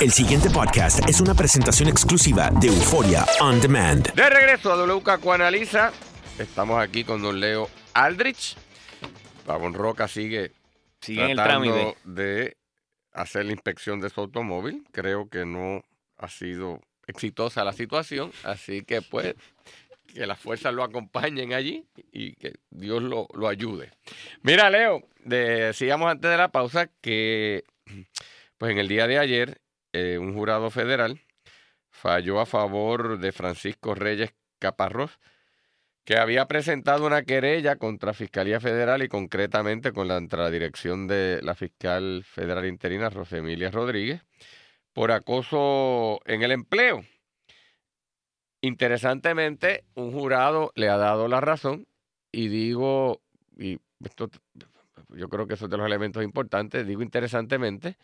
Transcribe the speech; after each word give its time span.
El 0.00 0.10
siguiente 0.12 0.48
podcast 0.48 1.06
es 1.08 1.20
una 1.20 1.34
presentación 1.34 1.88
exclusiva 1.88 2.50
de 2.58 2.68
Euforia 2.68 3.26
On 3.40 3.60
Demand. 3.60 4.12
De 4.14 4.30
regreso 4.30 4.72
a 4.72 4.76
WKQ 4.76 5.26
Analiza, 5.32 5.92
estamos 6.38 6.80
aquí 6.80 7.04
con 7.04 7.20
don 7.20 7.38
Leo 7.38 7.68
Aldrich. 7.92 8.56
Pavón 9.46 9.74
Roca 9.74 10.08
sigue, 10.08 10.52
Sigue 11.02 11.24
en 11.24 11.30
el 11.30 11.36
trámite. 11.36 11.96
de 12.04 12.56
hacer 13.12 13.44
la 13.44 13.52
inspección 13.52 14.00
de 14.00 14.08
su 14.08 14.20
automóvil. 14.22 14.84
Creo 14.90 15.28
que 15.28 15.44
no 15.44 15.82
ha 16.16 16.28
sido 16.28 16.80
exitosa 17.06 17.62
la 17.62 17.74
situación, 17.74 18.32
así 18.44 18.82
que 18.82 19.02
pues 19.02 19.34
que 20.14 20.26
las 20.26 20.38
fuerzas 20.38 20.72
lo 20.72 20.82
acompañen 20.82 21.52
allí 21.52 21.84
y 22.10 22.34
que 22.36 22.54
Dios 22.70 23.02
lo, 23.02 23.28
lo 23.34 23.48
ayude. 23.48 23.92
Mira, 24.42 24.70
Leo, 24.70 25.02
decíamos 25.24 26.10
antes 26.10 26.30
de 26.30 26.36
la 26.38 26.48
pausa 26.48 26.88
que 27.02 27.64
pues 28.56 28.72
en 28.72 28.78
el 28.78 28.88
día 28.88 29.06
de 29.06 29.18
ayer 29.18 29.60
eh, 29.92 30.18
un 30.18 30.34
jurado 30.34 30.70
federal 30.70 31.20
falló 31.90 32.40
a 32.40 32.46
favor 32.46 33.18
de 33.18 33.32
Francisco 33.32 33.94
Reyes 33.94 34.32
Caparrós, 34.58 35.18
que 36.04 36.16
había 36.16 36.46
presentado 36.46 37.06
una 37.06 37.22
querella 37.22 37.76
contra 37.76 38.14
Fiscalía 38.14 38.60
Federal 38.60 39.02
y 39.02 39.08
concretamente 39.08 39.92
con 39.92 40.08
la, 40.08 40.20
la 40.20 40.50
dirección 40.50 41.06
de 41.06 41.40
la 41.42 41.54
fiscal 41.54 42.24
federal 42.24 42.66
interina, 42.66 43.10
Rosemilia 43.10 43.70
Rodríguez, 43.70 44.22
por 44.92 45.12
acoso 45.12 46.20
en 46.24 46.42
el 46.42 46.52
empleo. 46.52 47.04
Interesantemente, 48.62 49.84
un 49.94 50.12
jurado 50.12 50.72
le 50.74 50.88
ha 50.88 50.96
dado 50.96 51.28
la 51.28 51.40
razón 51.40 51.86
y 52.32 52.48
digo, 52.48 53.22
y 53.58 53.78
esto, 54.04 54.30
yo 55.08 55.28
creo 55.28 55.46
que 55.46 55.54
eso 55.54 55.66
es 55.66 55.70
de 55.70 55.76
los 55.76 55.86
elementos 55.86 56.22
importantes, 56.22 56.86
digo 56.86 57.02
interesantemente, 57.02 57.96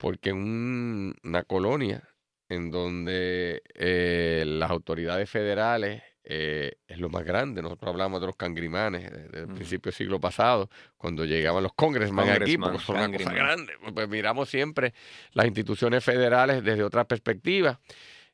porque 0.00 0.32
un- 0.32 1.14
una 1.22 1.42
colonia 1.44 2.02
en 2.48 2.70
donde 2.70 3.62
eh, 3.74 4.44
las 4.46 4.70
autoridades 4.70 5.28
federales 5.28 6.02
eh, 6.24 6.76
es 6.86 6.98
lo 6.98 7.08
más 7.10 7.24
grande. 7.24 7.60
Nosotros 7.60 7.90
hablamos 7.90 8.20
de 8.20 8.26
los 8.28 8.36
cangrimanes 8.36 9.10
desde 9.10 9.38
el 9.40 9.44
Ujú. 9.44 9.54
principio 9.54 9.90
del 9.90 9.96
siglo 9.96 10.20
pasado, 10.20 10.70
cuando 10.96 11.24
llegaban 11.26 11.62
los 11.62 11.72
congressmen 11.74 12.28
aquí, 12.30 12.56
Congressman, 12.56 12.70
porque 12.72 12.84
son 12.84 12.96
una 12.96 13.12
cosa 13.12 13.32
grande. 13.34 13.72
Pues, 13.80 13.92
pues 13.92 14.08
miramos 14.08 14.48
siempre 14.48 14.94
las 15.32 15.46
instituciones 15.46 16.02
federales 16.02 16.64
desde 16.64 16.82
otra 16.82 17.04
perspectiva 17.04 17.78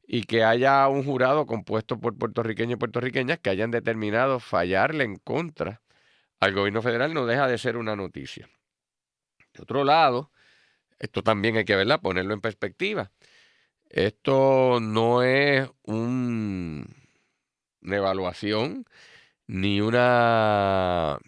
y 0.07 0.23
que 0.23 0.45
haya 0.45 0.87
un 0.89 1.05
jurado 1.05 1.47
compuesto 1.47 1.99
por 1.99 2.17
puertorriqueños 2.17 2.75
y 2.75 2.77
puertorriqueñas 2.77 3.39
que 3.41 3.51
hayan 3.51 3.73
determinado 3.73 4.39
fallarle 4.39 5.03
en 5.05 5.17
contra 5.17 5.83
al 6.39 6.53
gobierno 6.55 6.81
federal 6.83 7.13
no 7.13 7.27
deja 7.27 7.49
de 7.49 7.59
ser 7.59 7.77
una 7.77 7.97
noticia. 7.97 8.49
De 9.55 9.63
otro 9.63 9.85
lado, 9.85 10.31
esto 10.99 11.23
también 11.23 11.57
hay 11.57 11.65
que 11.65 11.77
verla, 11.77 12.01
ponerlo 12.01 12.35
en 12.35 12.41
perspectiva. 12.41 13.13
Esto 13.91 14.81
no 14.81 15.23
es 15.23 15.69
un- 15.85 16.87
una 17.83 17.97
evaluación 17.97 18.85
ni 19.47 19.81
una 19.81 21.19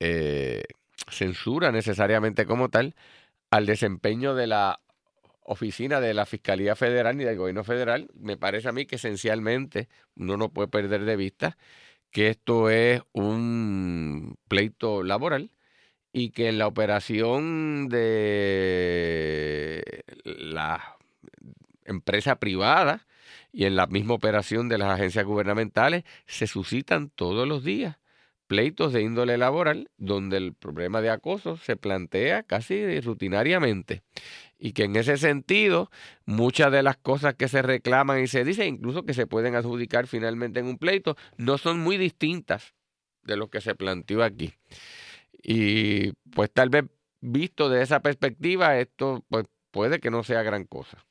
eh, 0.00 0.64
censura 1.10 1.72
necesariamente 1.72 2.46
como 2.46 2.68
tal 2.70 2.94
al 3.50 3.66
desempeño 3.66 4.34
de 4.34 4.46
la 4.48 4.80
oficina 5.42 6.00
de 6.00 6.14
la 6.14 6.26
Fiscalía 6.26 6.76
Federal 6.76 7.16
ni 7.16 7.24
del 7.24 7.36
Gobierno 7.38 7.64
Federal. 7.64 8.08
Me 8.14 8.36
parece 8.36 8.68
a 8.68 8.72
mí 8.72 8.86
que 8.86 8.96
esencialmente 8.96 9.88
uno 10.16 10.36
no 10.36 10.52
puede 10.52 10.68
perder 10.68 11.04
de 11.04 11.16
vista 11.16 11.56
que 12.10 12.30
esto 12.30 12.70
es 12.70 13.02
un 13.12 14.36
pleito 14.48 15.02
laboral 15.04 15.50
y 16.16 16.30
que 16.30 16.48
en 16.48 16.56
la 16.56 16.66
operación 16.66 17.90
de 17.90 19.82
la 20.24 20.96
empresa 21.84 22.36
privada 22.36 23.06
y 23.52 23.66
en 23.66 23.76
la 23.76 23.86
misma 23.86 24.14
operación 24.14 24.70
de 24.70 24.78
las 24.78 24.88
agencias 24.88 25.26
gubernamentales 25.26 26.04
se 26.24 26.46
suscitan 26.46 27.10
todos 27.10 27.46
los 27.46 27.64
días 27.64 27.98
pleitos 28.46 28.94
de 28.94 29.02
índole 29.02 29.36
laboral 29.36 29.90
donde 29.98 30.38
el 30.38 30.54
problema 30.54 31.02
de 31.02 31.10
acoso 31.10 31.58
se 31.58 31.76
plantea 31.76 32.44
casi 32.44 32.98
rutinariamente 33.00 34.02
y 34.58 34.72
que 34.72 34.84
en 34.84 34.96
ese 34.96 35.18
sentido 35.18 35.90
muchas 36.24 36.72
de 36.72 36.82
las 36.82 36.96
cosas 36.96 37.34
que 37.34 37.48
se 37.48 37.60
reclaman 37.60 38.22
y 38.22 38.26
se 38.26 38.42
dicen, 38.42 38.76
incluso 38.76 39.02
que 39.02 39.12
se 39.12 39.26
pueden 39.26 39.54
adjudicar 39.54 40.06
finalmente 40.06 40.60
en 40.60 40.66
un 40.66 40.78
pleito, 40.78 41.14
no 41.36 41.58
son 41.58 41.78
muy 41.80 41.98
distintas 41.98 42.72
de 43.22 43.36
lo 43.36 43.50
que 43.50 43.60
se 43.60 43.74
planteó 43.74 44.22
aquí. 44.22 44.54
Y 45.48 46.12
pues 46.34 46.52
tal 46.52 46.70
vez 46.70 46.84
visto 47.20 47.68
de 47.68 47.82
esa 47.82 48.00
perspectiva, 48.00 48.78
esto 48.78 49.24
pues 49.28 49.46
puede 49.70 50.00
que 50.00 50.10
no 50.10 50.24
sea 50.24 50.42
gran 50.42 50.64
cosa. 50.64 51.06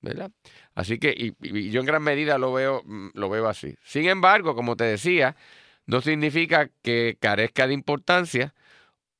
¿verdad? 0.00 0.30
Así 0.74 0.98
que, 0.98 1.14
y, 1.16 1.70
yo 1.70 1.80
en 1.80 1.86
gran 1.86 2.02
medida 2.02 2.38
lo 2.38 2.52
veo, 2.52 2.82
mm, 2.84 3.10
lo 3.14 3.28
veo 3.28 3.48
así. 3.48 3.76
Sin 3.82 4.06
embargo, 4.08 4.54
como 4.54 4.76
te 4.76 4.84
decía, 4.84 5.36
no 5.86 6.00
significa 6.00 6.70
que 6.82 7.18
carezca 7.20 7.66
de 7.66 7.74
importancia. 7.74 8.54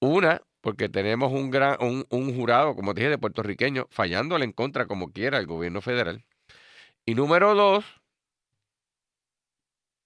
Una, 0.01 0.43
porque 0.61 0.89
tenemos 0.89 1.33
un 1.33 1.51
gran, 1.51 1.77
un, 1.81 2.07
un 2.11 2.35
jurado, 2.37 2.77
como 2.77 2.95
te 2.95 3.01
dije, 3.03 3.11
de 3.11 3.19
puertorriqueños, 3.19 3.87
fallándole 3.91 4.45
en 4.45 4.53
contra 4.53 4.87
como 4.87 5.13
quiera 5.13 5.39
al 5.39 5.47
gobierno 5.47 5.81
federal. 5.83 6.25
Y 7.07 7.15
número 7.15 7.55
dos, 7.55 7.85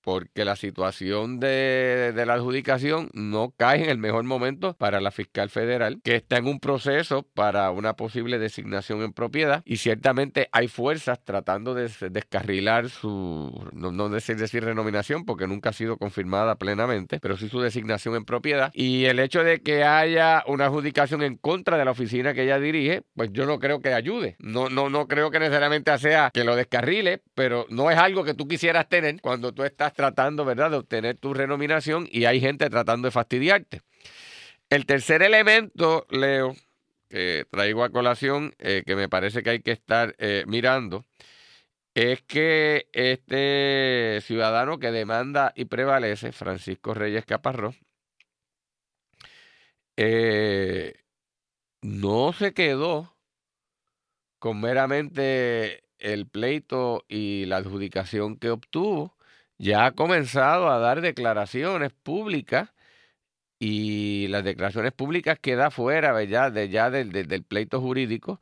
porque 0.05 0.45
la 0.45 0.57
situación 0.57 1.41
de, 1.41 2.13
de 2.15 2.27
la 2.27 2.35
adjudicación 2.35 3.11
no 3.15 3.53
cae 3.57 3.83
en 3.85 3.91
el 3.91 3.99
mejor 3.99 4.25
momento 4.25 4.75
para 4.75 5.01
la 5.01 5.11
fiscal 5.11 5.49
federal, 5.51 6.01
que 6.05 6.17
está 6.17 6.37
en 6.37 6.47
un 6.47 6.61
proceso 6.61 7.23
para 7.35 7.71
una 7.71 7.95
posible 7.95 8.39
designación 8.39 9.03
en 9.03 9.13
propiedad 9.13 9.63
y 9.65 9.79
ciertamente 9.79 10.49
hay 10.53 10.69
fuerzas 10.69 11.19
tratando 11.25 11.75
de 11.75 11.85
des- 11.85 12.05
descarrilar 12.11 12.89
su, 12.91 13.69
no, 13.73 13.93
no 13.93 14.09
decir, 14.09 14.37
decir 14.37 14.65
renominación 14.65 15.25
porque 15.25 15.47
nunca 15.47 15.71
ha 15.71 15.73
sido 15.73 15.97
confirmada 15.97 16.57
plenamente, 16.57 17.19
pero 17.21 17.37
sí 17.37 17.49
su 17.49 17.61
designación 17.61 18.15
en 18.17 18.25
propiedad. 18.25 18.71
Y 18.75 19.07
el 19.07 19.19
hecho 19.19 19.43
de 19.45 19.61
que 19.61 19.85
haya 19.85 20.43
una 20.47 20.67
adjudicación 20.67 21.23
en 21.23 21.37
contra 21.37 21.79
de 21.79 21.85
la 21.85 21.93
oficina 21.93 22.35
que 22.35 22.43
ella 22.43 22.59
dirige, 22.59 23.03
pues 23.15 23.31
yo 23.33 23.47
no 23.47 23.59
creo 23.59 23.81
que 23.81 23.93
ayude. 23.95 24.37
No, 24.39 24.69
no, 24.69 24.91
no 24.91 25.09
creo 25.09 25.31
que 25.31 25.39
necesariamente 25.39 25.97
sea 25.99 26.31
que 26.33 26.45
lo 26.45 26.57
descarrile, 26.57 27.23
pero 27.35 27.67
no 27.71 27.91
es 27.91 27.99
algo 27.99 28.25
que 28.25 28.35
tú 28.35 28.47
quisieras 28.49 28.89
tener 28.89 29.21
cuando 29.21 29.53
tú 29.53 29.65
estás 29.65 29.94
tratando, 29.95 30.45
¿verdad?, 30.45 30.71
de 30.71 30.77
obtener 30.79 31.17
tu 31.17 31.35
renominación 31.35 32.09
y 32.11 32.27
hay 32.27 32.41
gente 32.41 32.69
tratando 32.71 33.07
de 33.07 33.13
fastidiarte. 33.13 33.81
El 34.71 34.87
tercer 34.87 35.23
elemento, 35.23 36.07
Leo, 36.11 36.55
que 37.09 37.47
traigo 37.51 37.85
a 37.85 37.91
colación, 37.91 38.55
eh, 38.59 38.83
que 38.87 38.97
me 38.97 39.09
parece 39.09 39.43
que 39.43 39.51
hay 39.51 39.61
que 39.61 39.73
estar 39.73 40.15
eh, 40.19 40.45
mirando, 40.47 41.05
es 41.95 42.23
que 42.23 42.89
este 42.93 44.21
ciudadano 44.23 44.79
que 44.79 44.91
demanda 44.91 45.53
y 45.55 45.67
prevalece, 45.67 46.33
Francisco 46.33 46.93
Reyes 46.95 47.25
Caparrós, 47.25 47.77
eh, 49.97 50.95
no 51.83 52.33
se 52.33 52.53
quedó 52.53 53.17
con 54.39 54.61
meramente 54.61 55.85
el 55.99 56.27
pleito 56.27 57.05
y 57.09 57.47
la 57.47 57.59
adjudicación 57.59 58.37
que 58.37 58.51
obtuvo, 58.51 59.14
ya 59.59 59.87
ha 59.87 59.93
comenzado 59.93 60.71
a 60.71 60.79
dar 60.79 61.01
declaraciones 61.01 61.93
públicas 61.93 62.71
y 63.59 64.29
las 64.29 64.45
declaraciones 64.45 64.93
públicas 64.93 65.39
que 65.41 65.57
da 65.57 65.71
fuera 65.71 66.13
de 66.15 66.69
ya 66.69 66.91
del, 66.91 67.45
pleito 67.45 67.81
jurídico, 67.81 68.41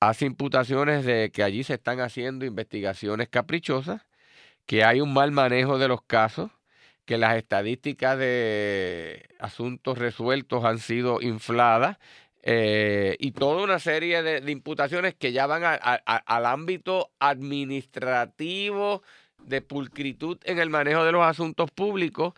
hace 0.00 0.26
imputaciones 0.26 1.04
de 1.04 1.30
que 1.32 1.42
allí 1.42 1.64
se 1.64 1.74
están 1.74 2.00
haciendo 2.00 2.44
investigaciones 2.44 3.28
caprichosas, 3.28 4.02
que 4.66 4.84
hay 4.84 5.00
un 5.00 5.14
mal 5.14 5.32
manejo 5.32 5.78
de 5.78 5.88
los 5.88 6.02
casos, 6.02 6.50
que 7.06 7.18
las 7.18 7.36
estadísticas 7.36 8.18
de 8.18 9.28
asuntos 9.38 9.98
resueltos 9.98 10.64
han 10.64 10.78
sido 10.78 11.22
infladas 11.22 11.98
eh, 12.42 13.16
y 13.18 13.32
toda 13.32 13.62
una 13.64 13.78
serie 13.78 14.22
de, 14.22 14.50
imputaciones 14.50 15.14
que 15.14 15.32
ya 15.32 15.46
van 15.46 15.62
al 15.64 16.46
ámbito 16.46 17.10
administrativo 17.18 19.02
de 19.44 19.60
pulcritud 19.62 20.38
en 20.44 20.58
el 20.58 20.70
manejo 20.70 21.04
de 21.04 21.12
los 21.12 21.24
asuntos 21.24 21.70
públicos 21.70 22.34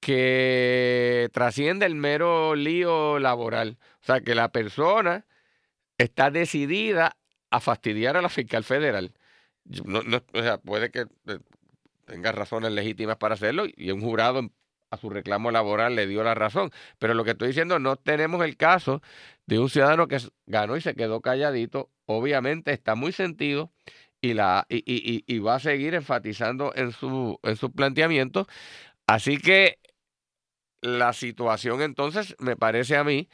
que 0.00 1.28
trasciende 1.32 1.86
el 1.86 1.94
mero 1.94 2.54
lío 2.54 3.18
laboral. 3.18 3.78
O 4.02 4.06
sea, 4.06 4.20
que 4.20 4.34
la 4.34 4.50
persona 4.52 5.26
está 5.98 6.30
decidida 6.30 7.16
a 7.50 7.60
fastidiar 7.60 8.16
a 8.16 8.22
la 8.22 8.28
fiscal 8.28 8.64
federal. 8.64 9.12
No- 9.84 10.02
no- 10.02 10.22
o 10.32 10.42
sea, 10.42 10.58
puede 10.58 10.90
que 10.90 11.06
eh, 11.26 11.38
tenga 12.06 12.32
razones 12.32 12.72
legítimas 12.72 13.16
para 13.16 13.34
hacerlo 13.34 13.64
y 13.76 13.90
un 13.90 14.00
jurado 14.00 14.48
a 14.90 14.96
su 14.96 15.10
reclamo 15.10 15.50
laboral 15.50 15.96
le 15.96 16.06
dio 16.06 16.22
la 16.22 16.34
razón. 16.34 16.70
Pero 16.98 17.14
lo 17.14 17.24
que 17.24 17.32
estoy 17.32 17.48
diciendo, 17.48 17.78
no 17.78 17.96
tenemos 17.96 18.44
el 18.44 18.56
caso 18.56 19.02
de 19.46 19.58
un 19.58 19.68
ciudadano 19.68 20.06
que 20.06 20.18
ganó 20.46 20.76
y 20.76 20.80
se 20.80 20.94
quedó 20.94 21.20
calladito. 21.20 21.90
Obviamente 22.06 22.72
está 22.72 22.94
muy 22.94 23.10
sentido 23.12 23.72
y, 24.20 24.34
la, 24.34 24.66
y, 24.68 24.78
y- 24.86 25.24
y- 25.26 25.38
va 25.40 25.56
a 25.56 25.60
seguir 25.60 25.94
enfatizando 25.94 26.72
en 26.74 26.92
su, 26.92 27.38
en 27.42 27.56
su 27.56 27.72
planteamiento. 27.72 28.46
Así 29.06 29.38
que 29.38 29.78
la 30.82 31.12
situación 31.12 31.82
entonces 31.82 32.34
me 32.38 32.56
parece 32.56 32.96
a 32.96 33.04
mí 33.04 33.28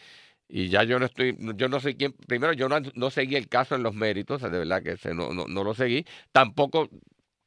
y 0.48 0.68
ya 0.68 0.84
yo 0.84 0.98
no 0.98 1.06
estoy, 1.06 1.36
yo 1.56 1.68
no 1.68 1.80
sé 1.80 1.96
quién, 1.96 2.12
primero 2.28 2.52
yo 2.52 2.68
no, 2.68 3.10
seguí 3.10 3.36
el 3.36 3.48
caso 3.48 3.74
en 3.74 3.82
los 3.82 3.94
méritos, 3.94 4.42
de 4.42 4.50
verdad 4.50 4.82
que 4.82 4.96
no, 5.14 5.32
no, 5.32 5.64
lo 5.64 5.74
seguí, 5.74 6.06
tampoco 6.32 6.90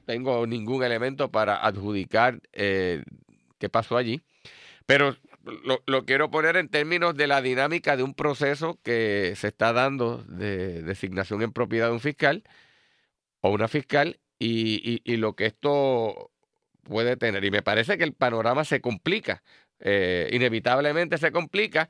tengo 0.06 0.48
ningún 0.48 0.84
elemento 0.84 1.32
para 1.32 1.66
adjudicar 1.66 2.42
eh, 2.54 3.04
qué 3.60 3.70
pasó 3.70 3.98
allí, 3.98 4.22
pero 4.86 5.16
lo, 5.66 5.84
lo, 5.88 6.06
quiero 6.06 6.32
poner 6.32 6.58
en 6.58 6.70
términos 6.70 7.16
de 7.16 7.28
la 7.28 7.42
dinámica 7.42 7.98
de 7.98 8.04
un 8.04 8.16
proceso 8.16 8.80
que 8.84 9.34
se 9.36 9.50
está 9.50 9.74
dando 9.74 10.24
de 10.26 10.82
designación 10.84 11.42
en 11.44 11.54
propiedad 11.54 11.88
de 11.88 11.94
un 11.94 12.00
fiscal 12.02 12.44
o 13.46 13.52
una 13.52 13.68
fiscal 13.68 14.20
y, 14.40 15.18
lo 15.18 15.36
que 15.36 15.46
esto 15.46 16.32
puede 16.82 17.16
tener. 17.16 17.44
Y 17.46 17.52
me 17.52 17.62
parece 17.62 17.98
que 17.98 18.04
el 18.04 18.14
panorama 18.14 18.66
se 18.66 18.82
complica, 18.82 19.44
eh, 19.80 20.30
inevitablemente 20.32 21.20
se 21.20 21.32
complica 21.32 21.88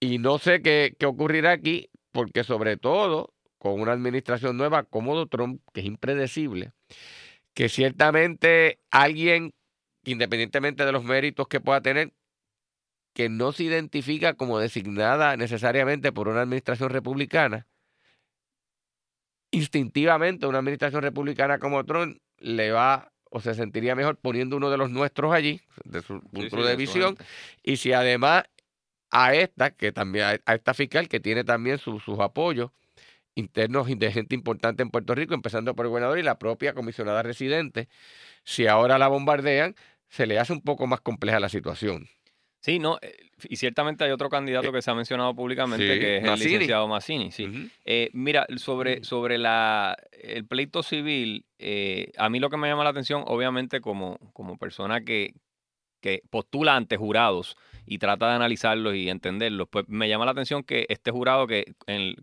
y 0.00 0.18
no 0.18 0.38
sé 0.38 0.60
qué, 0.60 0.96
qué 0.98 1.06
ocurrirá 1.06 1.52
aquí 1.52 1.88
porque 2.10 2.42
sobre 2.42 2.76
todo 2.76 3.32
con 3.58 3.80
una 3.80 3.92
administración 3.92 4.56
nueva 4.56 4.82
como 4.82 5.26
Trump, 5.26 5.62
que 5.72 5.80
es 5.80 5.86
impredecible, 5.86 6.72
que 7.54 7.68
ciertamente 7.68 8.80
alguien, 8.90 9.54
independientemente 10.04 10.84
de 10.84 10.92
los 10.92 11.04
méritos 11.04 11.46
que 11.46 11.60
pueda 11.60 11.80
tener, 11.80 12.12
que 13.14 13.28
no 13.28 13.52
se 13.52 13.64
identifica 13.64 14.34
como 14.34 14.58
designada 14.58 15.36
necesariamente 15.36 16.12
por 16.12 16.28
una 16.28 16.42
administración 16.42 16.90
republicana, 16.90 17.68
instintivamente 19.50 20.46
una 20.46 20.58
administración 20.58 21.02
republicana 21.02 21.58
como 21.58 21.84
Trump 21.84 22.18
le 22.38 22.70
va 22.70 23.12
o 23.30 23.40
se 23.40 23.54
sentiría 23.54 23.94
mejor 23.94 24.16
poniendo 24.16 24.56
uno 24.56 24.70
de 24.70 24.78
los 24.78 24.90
nuestros 24.90 25.32
allí, 25.32 25.60
de 25.84 26.00
su 26.02 26.20
punto 26.20 26.64
de 26.64 26.76
visión, 26.76 27.16
y 27.62 27.76
si 27.76 27.92
además 27.92 28.44
a 29.10 29.34
esta, 29.34 29.70
que 29.70 29.92
también 29.92 30.40
a 30.44 30.54
esta 30.54 30.74
fiscal 30.74 31.08
que 31.08 31.20
tiene 31.20 31.44
también 31.44 31.78
sus 31.78 32.02
apoyos 32.18 32.70
internos 33.34 33.86
de 33.86 34.12
gente 34.12 34.34
importante 34.34 34.82
en 34.82 34.90
Puerto 34.90 35.14
Rico, 35.14 35.34
empezando 35.34 35.74
por 35.74 35.86
el 35.86 35.90
gobernador 35.90 36.18
y 36.18 36.22
la 36.22 36.38
propia 36.38 36.74
comisionada 36.74 37.22
residente, 37.22 37.88
si 38.44 38.66
ahora 38.66 38.98
la 38.98 39.08
bombardean, 39.08 39.76
se 40.08 40.26
le 40.26 40.38
hace 40.38 40.52
un 40.52 40.62
poco 40.62 40.86
más 40.86 41.00
compleja 41.00 41.38
la 41.38 41.48
situación. 41.48 42.08
Sí, 42.60 42.78
no, 42.78 42.98
eh, 43.00 43.16
y 43.48 43.56
ciertamente 43.56 44.04
hay 44.04 44.10
otro 44.10 44.28
candidato 44.28 44.68
eh, 44.68 44.72
que 44.72 44.82
se 44.82 44.90
ha 44.90 44.94
mencionado 44.94 45.34
públicamente, 45.34 45.98
que 45.98 46.16
es 46.18 46.24
el 46.24 46.38
licenciado 46.38 46.88
Massini. 46.88 47.30
Sí. 47.30 47.70
Eh, 47.84 48.10
mira, 48.12 48.46
sobre, 48.56 49.04
sobre 49.04 49.38
la, 49.38 49.96
el 50.12 50.44
pleito 50.44 50.82
civil, 50.82 51.44
a 52.16 52.28
mí 52.28 52.40
lo 52.40 52.50
que 52.50 52.56
me 52.56 52.68
llama 52.68 52.84
la 52.84 52.90
atención, 52.90 53.22
obviamente 53.26 53.80
como, 53.80 54.18
como 54.32 54.58
persona 54.58 55.02
que, 55.02 55.34
que 56.00 56.22
postula 56.30 56.74
ante 56.74 56.96
jurados 56.96 57.56
y 57.86 57.98
trata 57.98 58.28
de 58.28 58.34
analizarlos 58.34 58.94
y 58.96 59.08
entenderlos, 59.08 59.68
pues 59.70 59.84
me 59.88 60.08
llama 60.08 60.24
la 60.24 60.32
atención 60.32 60.64
que 60.64 60.86
este 60.88 61.12
jurado, 61.12 61.46
que 61.46 61.74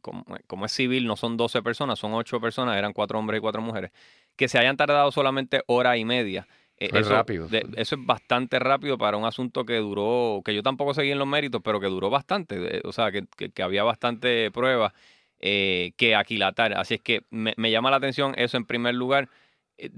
como, 0.02 0.26
como, 0.48 0.66
es 0.66 0.72
civil, 0.74 1.08
no 1.08 1.16
son 1.16 1.38
12 1.38 1.62
personas, 1.62 1.98
son 1.98 2.14
8 2.14 2.42
personas, 2.42 2.78
eran 2.78 2.92
4 2.92 3.18
hombres 3.18 3.40
y 3.40 3.42
4 3.42 3.62
mujeres, 3.62 3.92
que 4.36 4.50
se 4.50 4.60
hayan 4.60 4.76
tardado 4.76 5.12
solamente 5.12 5.64
hora 5.68 5.98
y 5.98 6.04
media 6.04 6.46
eh, 6.78 6.90
eso, 6.94 7.10
rápido. 7.10 7.48
eso 7.78 7.96
es 7.96 8.06
bastante 8.06 8.60
rápido 8.60 8.98
para 8.98 9.18
un 9.18 9.26
asunto 9.26 9.66
que 9.66 9.78
duró, 9.78 10.42
que 10.44 10.54
yo 10.54 10.62
tampoco 10.62 10.94
seguí 10.94 11.12
en 11.12 11.20
los 11.20 11.28
méritos, 11.28 11.62
pero 11.64 11.80
que 11.80 11.88
duró 11.88 12.10
bastante. 12.10 12.82
O 12.84 12.92
sea, 12.92 13.12
que, 13.12 13.26
que, 13.26 13.64
había 13.64 13.84
bastante 13.84 14.52
pruebas 14.52 14.94
eh, 15.40 15.94
que 15.96 16.16
aquilatar. 16.16 16.74
Así 16.74 16.96
es 16.96 17.02
que 17.02 17.24
me, 17.30 17.54
llama 17.72 17.92
la 17.92 17.98
atención 17.98 18.34
eso 18.38 18.58
en 18.58 18.66
primer 18.66 18.96
lugar. 18.96 19.30
Eh, 19.78 19.90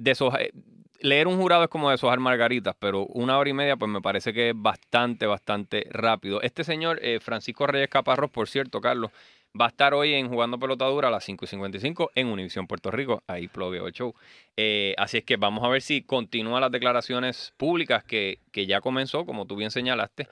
leer 1.00 1.28
un 1.28 1.38
jurado 1.38 1.64
es 1.64 1.70
como 1.70 1.90
deshojar 1.90 2.20
margaritas, 2.20 2.76
pero 2.80 3.06
una 3.08 3.38
hora 3.38 3.50
y 3.50 3.54
media, 3.54 3.78
pues 3.78 3.90
me 3.90 4.02
parece 4.02 4.34
que 4.34 4.50
es 4.50 4.56
bastante, 4.56 5.26
bastante 5.26 5.88
rápido. 5.92 6.42
Este 6.42 6.64
señor, 6.64 7.00
Francisco 7.22 7.68
Reyes 7.68 7.90
Caparrós, 7.90 8.32
por 8.32 8.50
cierto, 8.50 8.82
Carlos, 8.82 9.12
Va 9.60 9.66
a 9.66 9.70
estar 9.70 9.94
hoy 9.94 10.14
en 10.14 10.30
Jugando 10.30 10.60
Pelotadura 10.60 11.08
a 11.08 11.12
las 11.12 11.24
5 11.24 11.46
y 11.46 11.48
55 11.48 12.12
en 12.14 12.28
Univisión 12.28 12.68
Puerto 12.68 12.92
Rico. 12.92 13.24
Ahí 13.28 13.48
ploveo 13.48 13.88
el 13.88 13.94
show. 13.94 14.14
Eh, 14.56 14.94
así 14.98 15.18
es 15.18 15.24
que 15.24 15.38
vamos 15.38 15.64
a 15.64 15.70
ver 15.70 15.82
si 15.82 16.04
continúa 16.04 16.60
las 16.60 16.72
declaraciones 16.72 17.54
públicas 17.58 18.04
que, 18.04 18.40
que 18.52 18.68
ya 18.68 18.82
comenzó, 18.82 19.26
como 19.26 19.48
tú 19.48 19.56
bien 19.56 19.72
señalaste. 19.72 20.28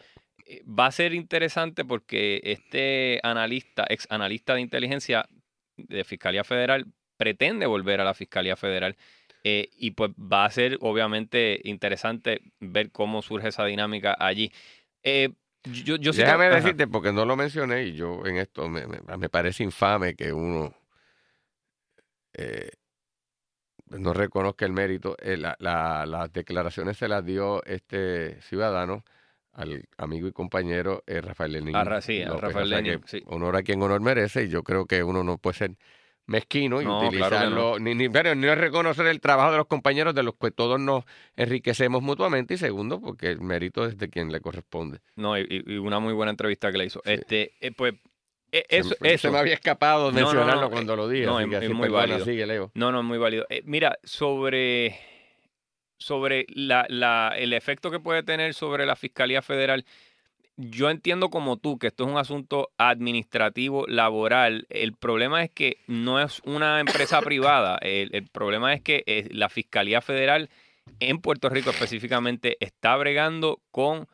Eh, 0.45 0.61
va 0.67 0.87
a 0.87 0.91
ser 0.91 1.13
interesante 1.13 1.85
porque 1.85 2.41
este 2.43 3.19
analista, 3.23 3.85
ex 3.89 4.05
analista 4.11 4.53
de 4.53 4.61
inteligencia 4.61 5.27
de 5.77 6.03
Fiscalía 6.03 6.43
Federal, 6.43 6.85
pretende 7.17 7.65
volver 7.65 8.01
a 8.01 8.03
la 8.03 8.13
Fiscalía 8.13 8.55
Federal. 8.55 8.95
Eh, 9.43 9.69
y 9.77 9.91
pues 9.91 10.11
va 10.11 10.45
a 10.45 10.51
ser 10.51 10.77
obviamente 10.81 11.61
interesante 11.63 12.41
ver 12.59 12.91
cómo 12.91 13.21
surge 13.21 13.47
esa 13.47 13.65
dinámica 13.65 14.15
allí. 14.19 14.51
Yo, 15.71 15.97
Déjame 15.97 16.49
decirte, 16.49 16.87
porque 16.87 17.11
no 17.11 17.25
lo 17.25 17.35
mencioné 17.35 17.83
y 17.83 17.93
yo 17.93 18.25
en 18.25 18.37
esto 18.37 18.69
me, 18.69 19.29
parece 19.29 19.63
infame 19.63 20.15
que 20.15 20.31
uno 20.31 20.73
eh, 22.33 22.69
no 23.87 24.13
reconozca 24.13 24.65
el 24.65 24.73
mérito. 24.73 25.15
Eh, 25.19 25.37
las 25.37 26.33
declaraciones 26.33 26.97
se 26.97 27.07
las 27.07 27.25
dio 27.25 27.63
este 27.65 28.41
ciudadano 28.41 29.03
al 29.53 29.87
amigo 29.97 30.27
y 30.27 30.31
compañero 30.31 31.03
eh, 31.07 31.21
Rafael 31.21 31.53
Lenín. 31.53 31.75
Ah, 31.75 32.01
sí, 32.01 32.23
Rafael 32.23 32.69
Lenín. 32.69 33.01
Honor 33.25 33.55
a 33.55 33.63
quien 33.63 33.81
honor 33.81 34.01
merece 34.01 34.43
y 34.43 34.49
yo 34.49 34.63
creo 34.63 34.85
que 34.85 35.03
uno 35.03 35.23
no 35.23 35.37
puede 35.37 35.57
ser 35.57 35.75
mezquino 36.27 36.81
y 36.81 36.85
utilizarlo, 36.85 37.79
ni, 37.79 37.93
ni, 37.93 38.07
no 38.07 38.51
es 38.51 38.57
reconocer 38.57 39.05
el 39.07 39.19
trabajo 39.19 39.51
de 39.51 39.57
los 39.57 39.67
compañeros 39.67 40.15
de 40.15 40.23
los 40.23 40.35
que 40.35 40.51
todos 40.51 40.79
nos 40.79 41.03
enriquecemos 41.35 42.01
mutuamente 42.01 42.55
y 42.55 42.57
segundo, 42.57 42.99
porque 42.99 43.29
el 43.29 43.41
mérito 43.41 43.85
es 43.85 43.97
de 43.97 44.09
quien 44.09 44.31
le 44.31 44.41
corresponde. 44.41 44.99
No, 45.15 45.37
y, 45.37 45.63
una 45.77 45.99
muy 45.99 46.13
buena 46.13 46.31
entrevista 46.31 46.71
que 46.71 46.77
le 46.77 46.85
hizo. 46.85 47.01
Este, 47.05 47.53
eh, 47.59 47.71
pues, 47.71 47.93
e, 48.51 48.65
eso, 48.69 48.95
se, 49.17 49.29
me, 49.29 49.37
había 49.37 49.53
escapado 49.53 50.11
mencionarlo 50.11 50.69
cuando 50.69 50.93
eh, 50.93 50.97
lo 50.97 51.09
dije. 51.09 51.25
No, 51.25 51.39
es, 51.39 51.69
muy 51.69 51.89
válido. 51.89 52.71
No, 52.73 52.91
no, 52.91 52.99
es 52.99 53.05
muy 53.05 53.17
válido. 53.17 53.45
Eh, 53.49 53.61
mira, 53.65 53.97
sobre, 54.03 54.99
sobre 55.97 56.45
la, 56.49 56.85
la, 56.89 57.33
el 57.37 57.53
efecto 57.53 57.91
que 57.91 57.99
puede 57.99 58.23
tener 58.23 58.53
sobre 58.53 58.85
la 58.85 58.95
Fiscalía 58.95 59.41
Federal, 59.41 59.85
yo 60.57 60.89
entiendo 60.89 61.29
como 61.29 61.57
tú 61.57 61.77
que 61.77 61.87
esto 61.87 62.05
es 62.05 62.11
un 62.11 62.17
asunto 62.17 62.69
administrativo, 62.77 63.85
laboral. 63.87 64.67
El 64.69 64.93
problema 64.93 65.43
es 65.43 65.51
que 65.51 65.77
no 65.87 66.19
es 66.21 66.41
una 66.45 66.79
empresa 66.79 67.21
privada. 67.21 67.77
El, 67.81 68.27
problema 68.27 68.73
es 68.73 68.81
que 68.81 69.03
eh, 69.05 69.27
la 69.31 69.49
Fiscalía 69.49 70.01
Federal 70.01 70.49
en 70.99 71.19
Puerto 71.19 71.49
Rico 71.49 71.71
específicamente 71.71 72.57
está 72.59 72.95
bregando 72.95 73.59
con 73.71 74.07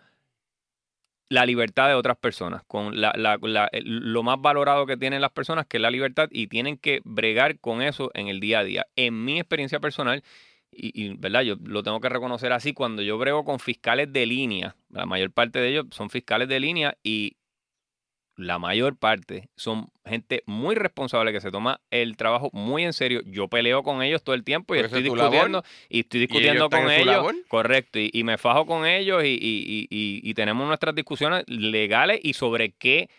la 1.30 1.46
libertad 1.46 1.88
de 1.88 1.94
otras 1.94 2.18
personas, 2.18 2.62
con 2.68 2.94
lo 2.94 4.24
más 4.24 4.42
valorado 4.42 4.86
que 4.86 4.98
tienen 4.98 5.22
las 5.22 5.32
personas, 5.32 5.66
que 5.66 5.78
es 5.78 5.82
la 5.82 5.90
libertad, 5.90 6.28
y 6.30 6.48
tienen 6.48 6.78
que 6.78 7.00
bregar 7.06 7.58
con 7.60 7.82
eso 7.82 8.12
en 8.14 8.28
el 8.28 8.42
día 8.42 8.60
a 8.60 8.64
día. 8.66 8.88
En 8.98 9.24
mi 9.24 9.40
experiencia 9.40 9.80
personal, 9.80 10.24
y, 10.72 11.16
¿verdad? 11.18 11.42
Yo 11.42 11.56
lo 11.64 11.84
tengo 11.84 12.00
que 12.00 12.10
reconocer 12.10 12.54
así, 12.54 12.74
cuando 12.74 13.02
yo 13.02 13.18
brego 13.18 13.44
con 13.44 13.60
fiscales 13.60 14.12
de 14.12 14.26
línea, 14.26 14.76
la 14.90 15.06
mayor 15.06 15.32
parte 15.32 15.60
de 15.60 15.70
ellos 15.70 15.86
son 15.92 16.10
fiscales 16.10 16.48
de 16.48 16.60
línea 16.60 16.98
y 17.04 17.38
la 18.38 18.58
mayor 18.58 18.96
parte 18.98 19.50
son 19.56 19.90
gente 20.06 20.42
muy 20.46 20.76
responsable 20.76 21.34
que 21.34 21.42
se 21.42 21.52
toma 21.52 21.82
el 21.92 22.16
trabajo 22.18 22.50
muy 22.54 22.84
en 22.84 22.94
serio. 22.94 23.22
Yo 23.26 23.50
peleo 23.50 23.84
con 23.84 24.02
ellos 24.02 24.24
todo 24.24 24.34
el 24.34 24.44
tiempo 24.44 24.74
y 24.74 24.80
estoy 24.80 25.04
discutiendo 25.04 25.64
y 25.90 26.00
estoy 26.00 26.22
discutiendo 26.22 26.70
con 26.70 26.90
ellos. 26.90 27.34
Correcto, 27.50 28.00
y, 28.00 28.24
me 28.24 28.38
fajo 28.38 28.66
con 28.66 28.86
ellos 28.86 29.24
y, 29.26 29.88
y 29.90 30.34
tenemos 30.34 30.68
nuestras 30.68 30.96
discusiones 30.96 31.44
legales 31.48 32.20
y 32.24 32.34
sobre 32.34 32.72
qué 32.72 33.10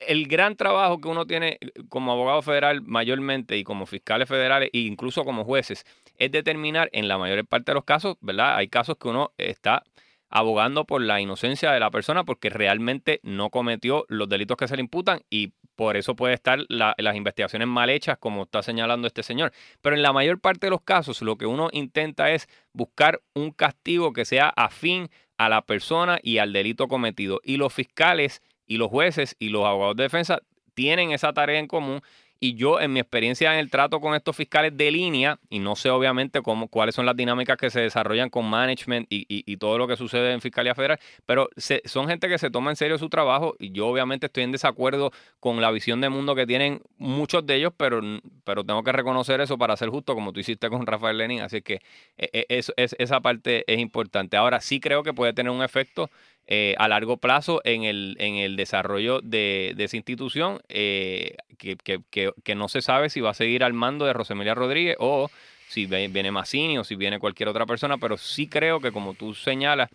el 0.00 0.26
gran 0.26 0.56
trabajo 0.56 1.00
que 1.00 1.08
uno 1.08 1.26
tiene 1.26 1.58
eh, 1.60 1.72
como 1.88 2.12
abogado 2.12 2.42
federal 2.42 2.82
mayormente 2.82 3.56
y 3.56 3.64
como 3.64 3.86
fiscales 3.86 4.28
federales 4.28 4.70
e 4.72 4.80
incluso 4.80 5.24
como 5.24 5.44
jueces 5.44 5.84
es 6.16 6.32
determinar 6.32 6.88
en 6.92 7.08
la 7.08 7.18
mayor 7.18 7.46
parte 7.46 7.72
de 7.72 7.74
los 7.74 7.84
casos, 7.84 8.16
¿verdad? 8.20 8.56
Hay 8.56 8.68
casos 8.68 8.96
que 8.96 9.08
uno 9.08 9.32
está 9.38 9.84
abogando 10.30 10.84
por 10.84 11.02
la 11.02 11.20
inocencia 11.20 11.72
de 11.72 11.80
la 11.80 11.90
persona 11.90 12.24
porque 12.24 12.50
realmente 12.50 13.20
no 13.22 13.50
cometió 13.50 14.04
los 14.08 14.28
delitos 14.28 14.56
que 14.56 14.68
se 14.68 14.76
le 14.76 14.82
imputan 14.82 15.22
y 15.28 15.54
por 15.74 15.96
eso 15.96 16.14
puede 16.14 16.34
estar 16.34 16.60
las 16.68 17.16
investigaciones 17.16 17.66
mal 17.66 17.90
hechas 17.90 18.18
como 18.18 18.42
está 18.42 18.62
señalando 18.62 19.06
este 19.06 19.22
señor. 19.22 19.52
Pero 19.80 19.96
en 19.96 20.02
la 20.02 20.12
mayor 20.12 20.38
parte 20.38 20.66
de 20.66 20.70
los 20.70 20.82
casos 20.82 21.20
lo 21.22 21.36
que 21.36 21.46
uno 21.46 21.68
intenta 21.72 22.30
es 22.30 22.48
buscar 22.72 23.22
un 23.34 23.50
castigo 23.50 24.12
que 24.12 24.24
sea 24.24 24.50
afín 24.50 25.08
a 25.38 25.48
la 25.48 25.62
persona 25.62 26.20
y 26.22 26.36
al 26.36 26.52
delito 26.52 26.86
cometido. 26.86 27.40
Y 27.42 27.56
los 27.56 27.72
fiscales 27.72 28.42
y 28.70 28.76
los 28.76 28.88
jueces 28.88 29.34
y 29.40 29.48
los 29.48 29.66
abogados 29.66 29.96
de 29.96 30.04
defensa 30.04 30.40
tienen 30.74 31.10
esa 31.10 31.32
tarea 31.32 31.58
en 31.58 31.66
común. 31.66 32.00
Y 32.42 32.54
yo, 32.54 32.80
en 32.80 32.92
mi 32.92 33.00
experiencia 33.00 33.52
en 33.52 33.58
el 33.58 33.68
trato 33.68 34.00
con 34.00 34.14
estos 34.14 34.34
fiscales 34.34 34.74
de 34.74 34.90
línea, 34.92 35.38
y 35.50 35.58
no 35.58 35.76
sé 35.76 35.90
obviamente 35.90 36.40
cómo, 36.40 36.68
cuáles 36.68 36.94
son 36.94 37.04
las 37.04 37.14
dinámicas 37.14 37.58
que 37.58 37.68
se 37.68 37.80
desarrollan 37.80 38.30
con 38.30 38.48
management 38.48 39.08
y, 39.10 39.56
todo 39.56 39.76
lo 39.76 39.86
que 39.86 39.96
sucede 39.96 40.32
en 40.32 40.40
Fiscalía 40.40 40.74
Federal, 40.74 40.98
pero 41.26 41.50
son 41.84 42.08
gente 42.08 42.28
que 42.28 42.38
se 42.38 42.48
toma 42.48 42.70
en 42.70 42.76
serio 42.76 42.96
su 42.96 43.10
trabajo 43.10 43.56
y 43.58 43.72
yo 43.72 43.88
obviamente 43.88 44.26
estoy 44.26 44.44
en 44.44 44.52
desacuerdo 44.52 45.10
con 45.38 45.60
la 45.60 45.70
visión 45.70 46.00
de 46.00 46.08
mundo 46.08 46.34
que 46.34 46.46
tienen 46.46 46.80
muchos 46.96 47.44
de 47.44 47.56
ellos, 47.56 47.74
pero, 47.76 48.00
pero 48.44 48.64
tengo 48.64 48.82
que 48.84 48.92
reconocer 48.92 49.42
eso 49.42 49.58
para 49.58 49.76
ser 49.76 49.90
justo, 49.90 50.14
como 50.14 50.32
tú 50.32 50.40
hiciste 50.40 50.70
con 50.70 50.86
Rafael 50.86 51.18
Lenin. 51.18 51.42
Así 51.42 51.60
que 51.60 51.82
e, 52.16 52.30
e, 52.32 52.46
es, 52.48 52.72
esa 52.76 53.20
parte 53.20 53.64
es 53.66 53.80
importante. 53.80 54.38
Ahora 54.38 54.62
sí 54.62 54.80
creo 54.80 55.02
que 55.02 55.12
puede 55.12 55.34
tener 55.34 55.50
un 55.50 55.62
efecto 55.62 56.08
eh, 56.46 56.74
a 56.78 56.88
largo 56.88 57.18
plazo 57.18 57.60
en 57.64 57.84
el, 57.84 58.16
en 58.18 58.36
el 58.36 58.56
desarrollo 58.56 59.20
de, 59.20 59.74
esa 59.78 59.96
institución, 59.96 60.60
que, 60.68 61.76
que, 62.10 62.54
no 62.54 62.68
se 62.68 62.82
sabe 62.82 63.10
si 63.10 63.20
va 63.20 63.30
a 63.30 63.34
seguir 63.34 63.62
al 63.62 63.72
mando 63.72 64.04
de 64.04 64.12
Rosemilia 64.12 64.54
Rodríguez 64.54 64.96
o 64.98 65.30
si 65.68 65.86
viene 65.86 66.32
Massini 66.32 66.78
o 66.78 66.84
si 66.84 66.96
viene 66.96 67.20
cualquier 67.20 67.48
otra 67.48 67.66
persona, 67.66 67.98
pero 67.98 68.16
sí 68.16 68.48
creo 68.48 68.80
que 68.80 68.90
como 68.90 69.14
tú 69.14 69.34
señalas, 69.34 69.88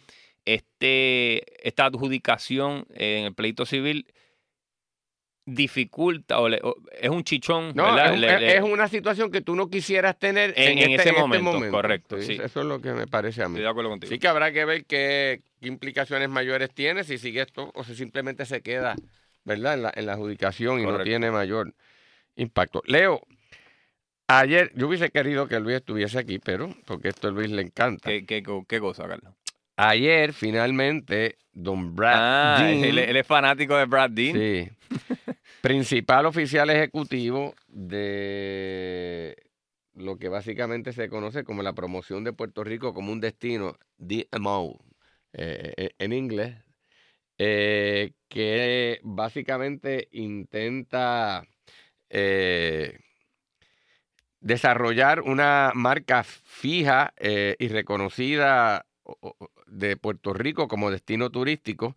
este, 0.46 1.68
esta 1.68 1.86
adjudicación 1.86 2.86
en 2.94 3.26
el 3.26 3.34
pleito 3.34 3.66
civil 3.66 4.06
dificulta 5.46 6.40
o, 6.40 6.48
es 6.48 7.10
un 7.10 7.24
chichón. 7.24 7.72
No, 7.76 7.98
es, 7.98 8.62
una 8.62 8.88
situación 8.88 9.32
que 9.32 9.42
tú 9.42 9.56
no 9.56 9.70
quisieras 9.70 10.18
tener 10.18 10.54
en, 10.58 10.78
este, 10.80 10.96
ese, 10.96 11.10
este 11.10 11.22
momento, 11.42 11.72
Correcto. 11.72 12.22
Sí. 12.22 12.40
Eso 12.42 12.62
es 12.62 12.66
lo 12.66 12.82
que 12.82 12.94
me 12.94 13.08
parece 13.08 13.44
a 13.44 13.48
mí. 13.48 13.54
Estoy 13.54 13.64
de 13.64 13.70
acuerdo 13.70 13.90
contigo. 13.92 14.12
Sí 14.12 14.20
que 14.20 14.28
habrá 14.28 14.52
que 14.52 14.66
ver 14.66 14.86
qué, 14.86 15.42
implicaciones 15.62 16.30
mayores 16.30 16.72
tiene, 16.74 17.04
si 17.04 17.18
sigue 17.18 17.42
esto 17.42 17.72
o 17.74 17.84
si 17.84 17.96
simplemente 17.96 18.46
se 18.46 18.62
queda 18.62 18.96
¿verdad? 19.44 19.76
En, 19.76 19.84
la, 19.84 19.94
en 19.96 20.06
la 20.08 20.14
adjudicación 20.14 20.80
y 20.80 20.84
no 20.84 21.02
tiene 21.04 21.32
mayor 21.32 21.74
impacto. 22.36 22.82
Leo, 22.86 23.22
ayer 24.28 24.72
yo 24.76 24.88
hubiese 24.88 25.10
querido 25.12 25.48
que 25.48 25.60
Luis 25.60 25.78
estuviese 25.78 26.20
aquí, 26.20 26.40
pero 26.40 26.76
porque 26.86 27.10
esto 27.10 27.28
a 27.28 27.32
Luis 27.32 27.52
le 27.52 27.62
encanta. 27.62 28.10
¿Qué, 28.10 28.26
qué, 28.26 28.44
qué 28.68 28.80
cosa, 28.80 29.08
Carlos? 29.08 29.34
Ayer, 29.78 30.32
finalmente, 30.32 31.38
don 31.52 31.96
Brad 31.96 32.16
ah, 32.16 32.58
Dean. 32.62 32.84
Él, 32.84 32.98
es 32.98 33.28
fanático 33.28 33.76
de 33.76 33.86
Brad 33.86 34.10
Dean. 34.10 34.36
Sí. 34.36 34.70
principal 35.66 36.28
oficial 36.28 36.70
ejecutivo 36.70 37.56
de 37.68 39.36
lo 39.96 40.18
que 40.20 40.30
básicamente 40.30 40.94
se 40.94 41.10
conoce 41.10 41.44
como 41.44 41.64
la 41.64 41.74
promoción 41.74 42.24
de 42.24 42.34
Puerto 42.34 42.64
Rico 42.64 42.94
como 42.94 43.12
un 43.12 43.20
destino, 43.20 43.76
DMO, 43.98 44.78
eh, 45.34 45.74
eh, 45.76 45.90
en 45.98 46.14
inglés, 46.14 46.56
eh, 47.40 48.12
que 48.30 49.00
básicamente 49.02 50.08
intenta 50.12 51.48
desarrollar 54.40 55.22
una 55.22 55.72
marca 55.74 56.24
fija 56.24 57.12
y 57.20 57.68
reconocida 57.70 58.86
de 59.66 59.98
Puerto 59.98 60.32
Rico 60.34 60.68
como 60.68 60.92
destino 60.92 61.32
turístico, 61.32 61.96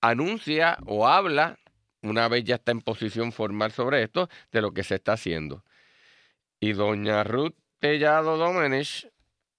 anuncia 0.00 0.78
o 0.86 1.06
habla, 1.06 1.58
una 2.02 2.28
vez 2.28 2.44
ya 2.44 2.56
está 2.56 2.72
en 2.72 2.80
posición 2.80 3.32
formal 3.32 3.72
sobre 3.72 4.02
esto, 4.02 4.28
de 4.52 4.62
lo 4.62 4.72
que 4.72 4.84
se 4.84 4.96
está 4.96 5.14
haciendo. 5.14 5.64
Y 6.60 6.72
doña 6.72 7.24
Ruth 7.24 7.54
Tellado 7.78 8.36
Domenech, 8.36 9.08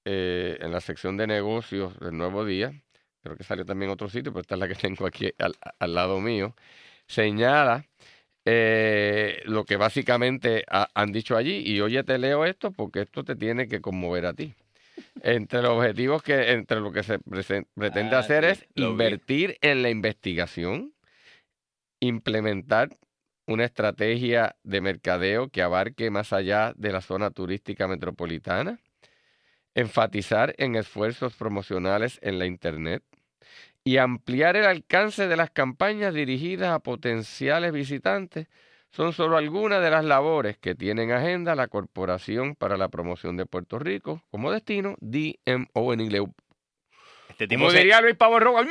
en 0.06 0.72
la 0.72 0.80
sección 0.82 1.18
de 1.18 1.28
negocios 1.28 2.00
del 2.00 2.18
Nuevo 2.18 2.46
Día, 2.46 2.72
creo 3.22 3.36
que 3.36 3.44
salió 3.44 3.66
también 3.66 3.92
otro 3.92 4.10
sitio, 4.10 4.32
pero 4.32 4.42
esta 4.42 4.56
es 4.56 4.60
la 4.60 4.68
que 4.68 4.76
tengo 4.76 5.06
aquí 5.06 5.32
al, 5.38 5.94
lado 5.94 6.20
mío, 6.22 6.56
señala 7.08 7.86
eh, 8.46 9.42
lo 9.46 9.66
que 9.66 9.76
básicamente 9.76 10.64
han 10.70 11.12
dicho 11.12 11.36
allí. 11.36 11.62
Y 11.66 11.82
oye, 11.82 12.04
te 12.04 12.18
leo 12.18 12.46
esto 12.46 12.72
porque 12.72 13.02
esto 13.02 13.24
te 13.24 13.36
tiene 13.36 13.68
que 13.68 13.82
conmover 13.82 14.26
a 14.26 14.34
ti 14.34 14.56
entre 15.22 15.62
los 15.62 15.72
objetivos 15.72 16.24
que, 16.24 16.52
entre 16.52 16.80
lo 16.80 16.92
que 16.92 17.04
se 17.04 17.20
pretende 17.20 18.16
ah, 18.16 18.20
hacer 18.20 18.46
es 18.46 18.66
invertir 18.76 19.58
en 19.62 19.82
la 19.82 19.90
investigación, 19.90 20.94
implementar 22.00 22.90
una 23.48 23.64
estrategia 23.64 24.56
de 24.64 24.82
mercadeo 24.82 25.50
que 25.50 25.62
abarque 25.62 26.12
más 26.12 26.34
allá 26.34 26.74
de 26.76 26.92
la 26.92 27.02
zona 27.02 27.32
turística 27.32 27.88
metropolitana, 27.88 28.80
enfatizar 29.74 30.54
en 30.58 30.76
esfuerzos 30.76 31.36
promocionales 31.36 32.20
en 32.22 32.40
la 32.40 32.46
Internet 32.46 33.04
y 33.84 33.98
ampliar 33.98 34.58
el 34.58 34.66
alcance 34.66 35.28
de 35.28 35.38
las 35.38 35.50
campañas 35.50 36.14
dirigidas 36.14 36.70
a 36.70 36.80
potenciales 36.80 37.72
visitantes 37.72 38.48
son 38.98 39.14
solo 39.14 39.38
algunas 39.38 39.80
de 39.84 39.92
las 39.92 40.04
labores 40.04 40.58
que 40.58 40.74
tiene 40.74 41.04
en 41.04 41.12
agenda 41.12 41.54
la 41.54 41.68
Corporación 41.68 42.56
para 42.56 42.78
la 42.78 42.90
Promoción 42.90 43.38
de 43.38 43.46
Puerto 43.46 43.78
Rico 43.78 44.24
como 44.32 44.52
destino, 44.52 44.96
DMO 45.02 45.94
en 45.94 46.00
inglés. 46.02 46.24
Este 47.30 47.48
tipo 47.48 47.66
como 47.66 47.72
diría 47.72 48.02
Luis 48.02 48.16
Pavo 48.16 48.40
Roja, 48.40 48.64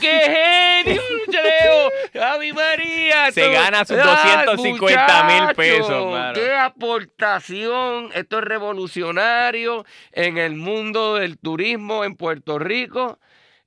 ¡qué 0.00 0.82
genio, 0.84 1.00
Leo! 1.28 2.20
¡Ave 2.20 2.52
María! 2.52 3.30
Se 3.30 3.48
gana 3.52 3.84
sus 3.84 3.96
250 3.96 5.24
mil 5.24 5.54
pesos, 5.54 6.34
¡Qué 6.34 6.52
aportación! 6.56 8.10
Esto 8.16 8.38
es 8.40 8.44
revolucionario 8.44 9.86
en 10.10 10.36
el 10.36 10.56
mundo 10.56 11.14
del 11.14 11.38
turismo 11.38 12.02
en 12.02 12.16
Puerto 12.16 12.58
Rico. 12.58 13.20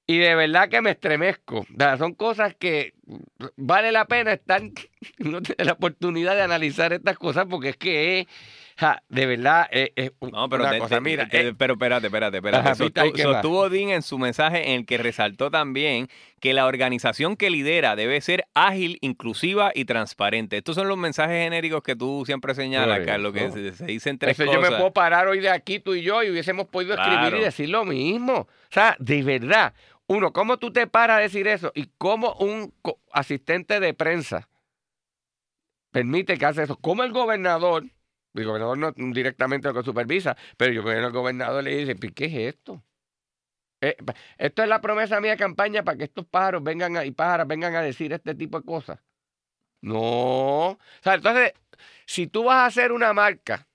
Y 0.08 0.18
de 0.20 0.36
verdad 0.36 0.70
que 0.70 0.82
me 0.82 0.92
estremezco. 0.92 1.66
son 1.98 2.14
cosas 2.14 2.56
que 2.56 2.94
vale 3.56 3.92
la 3.92 4.06
pena 4.06 4.34
estar, 4.34 4.62
no 5.18 5.42
tener 5.42 5.66
la 5.66 5.74
oportunidad 5.74 6.36
de 6.36 6.44
analizar 6.44 6.94
estas 6.94 7.18
cosas 7.18 7.46
porque 7.50 7.70
es 7.70 7.78
que 7.78 8.28
de 9.08 9.26
verdad 9.26 9.68
es, 9.72 10.12
no, 10.20 10.50
pero 10.50 10.64
una 10.64 10.78
cosa. 10.80 11.00
Mira, 11.00 11.30
eh, 11.32 11.54
pero 11.58 11.74
espérate, 11.74 12.08
espérate, 12.08 12.38
espérate. 12.38 12.76
sostuvo 12.76 13.70
Dean 13.70 13.90
en 13.90 14.02
su 14.02 14.20
mensaje 14.20 14.72
en 14.72 14.80
el 14.82 14.86
que 14.86 14.98
resaltó 14.98 15.50
también 15.50 16.10
que 16.42 16.54
la 16.54 16.66
organización 16.66 17.38
que 17.38 17.50
lidera 17.50 17.96
debe 17.96 18.20
ser 18.20 18.48
ágil, 18.54 18.98
inclusiva 19.00 19.72
y 19.74 19.86
transparente. 19.86 20.58
Estos 20.58 20.76
son 20.76 20.90
los 20.90 20.98
mensajes 20.98 21.42
genéricos 21.42 21.84
que 21.84 21.96
tú 21.96 22.24
siempre 22.26 22.54
señalas, 22.54 23.00
Carlos, 23.06 23.32
que 23.32 23.50
se, 23.50 23.72
se, 23.74 23.86
dicen 23.86 24.18
tres 24.18 24.38
cosas. 24.38 24.54
Yo 24.54 24.62
me 24.62 24.70
puedo 24.70 24.92
parar 24.92 25.28
hoy 25.28 25.40
de 25.40 25.50
aquí, 25.50 25.80
tú 25.80 25.96
y 25.96 26.02
yo, 26.02 26.22
y 26.22 26.30
hubiésemos 26.30 26.68
podido 26.68 26.96
escribir 26.96 27.40
y 27.40 27.44
decir 27.44 27.70
lo 27.70 27.86
mismo. 27.86 28.40
O 28.40 28.74
sea, 28.76 28.98
de 29.00 29.24
verdad, 29.24 29.74
uno, 30.08 30.34
¿cómo 30.34 30.58
tú 30.58 30.72
te 30.72 30.88
paras 30.88 31.18
a 31.18 31.22
decir 31.22 31.48
eso? 31.48 31.72
Y 31.76 31.92
cómo 31.98 32.34
un 32.36 32.74
asistente 33.12 33.80
de 33.80 33.94
prensa 33.94 34.50
permite 35.92 36.38
que 36.38 36.46
hace 36.46 36.64
eso. 36.64 36.78
¿Cómo 36.78 37.04
el 37.04 37.12
gobernador, 37.12 37.86
el 38.34 38.46
gobernador 38.46 38.78
no 38.78 38.92
directamente 39.14 39.68
lo 39.68 39.74
que 39.74 39.84
supervisa, 39.84 40.38
pero 40.58 40.74
yo 40.74 40.84
veo 40.84 41.06
al 41.06 41.12
gobernador 41.12 41.64
le 41.64 41.78
dice, 41.78 41.96
¿qué 41.96 42.26
es 42.26 42.56
esto? 42.56 42.84
Eh, 43.82 43.98
esto 44.38 44.64
es 44.64 44.70
la 44.70 44.82
promesa 44.82 45.20
mía 45.22 45.32
de 45.32 45.38
campaña 45.38 45.84
para 45.84 45.98
que 45.98 46.06
estos 46.06 46.26
pájaros 46.26 46.64
vengan 46.64 46.98
a, 46.98 47.06
y 47.06 47.12
pájaras 47.12 47.48
vengan 47.48 47.76
a 47.76 47.82
decir 47.82 48.14
este 48.14 48.36
tipo 48.36 48.60
de 48.60 48.66
cosas. 48.66 49.00
No. 49.82 50.72
O 50.72 50.80
sea, 51.02 51.16
entonces, 51.16 51.54
si 52.06 52.28
tú 52.28 52.46
vas 52.46 52.58
a 52.58 52.66
hacer 52.68 52.92
una 52.92 53.14
marca 53.14 53.68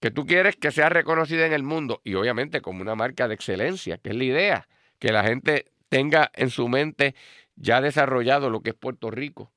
que 0.00 0.10
tú 0.10 0.26
quieres 0.26 0.56
que 0.56 0.70
sea 0.70 0.88
reconocida 0.88 1.46
en 1.46 1.52
el 1.52 1.62
mundo 1.62 2.00
y 2.04 2.14
obviamente 2.14 2.60
como 2.60 2.82
una 2.82 2.94
marca 2.94 3.28
de 3.28 3.34
excelencia, 3.34 3.98
que 3.98 4.10
es 4.10 4.16
la 4.16 4.24
idea, 4.24 4.68
que 4.98 5.12
la 5.12 5.24
gente 5.24 5.66
tenga 5.88 6.30
en 6.34 6.50
su 6.50 6.68
mente 6.68 7.14
ya 7.56 7.80
desarrollado 7.80 8.50
lo 8.50 8.60
que 8.60 8.70
es 8.70 8.76
Puerto 8.76 9.10
Rico 9.10 9.52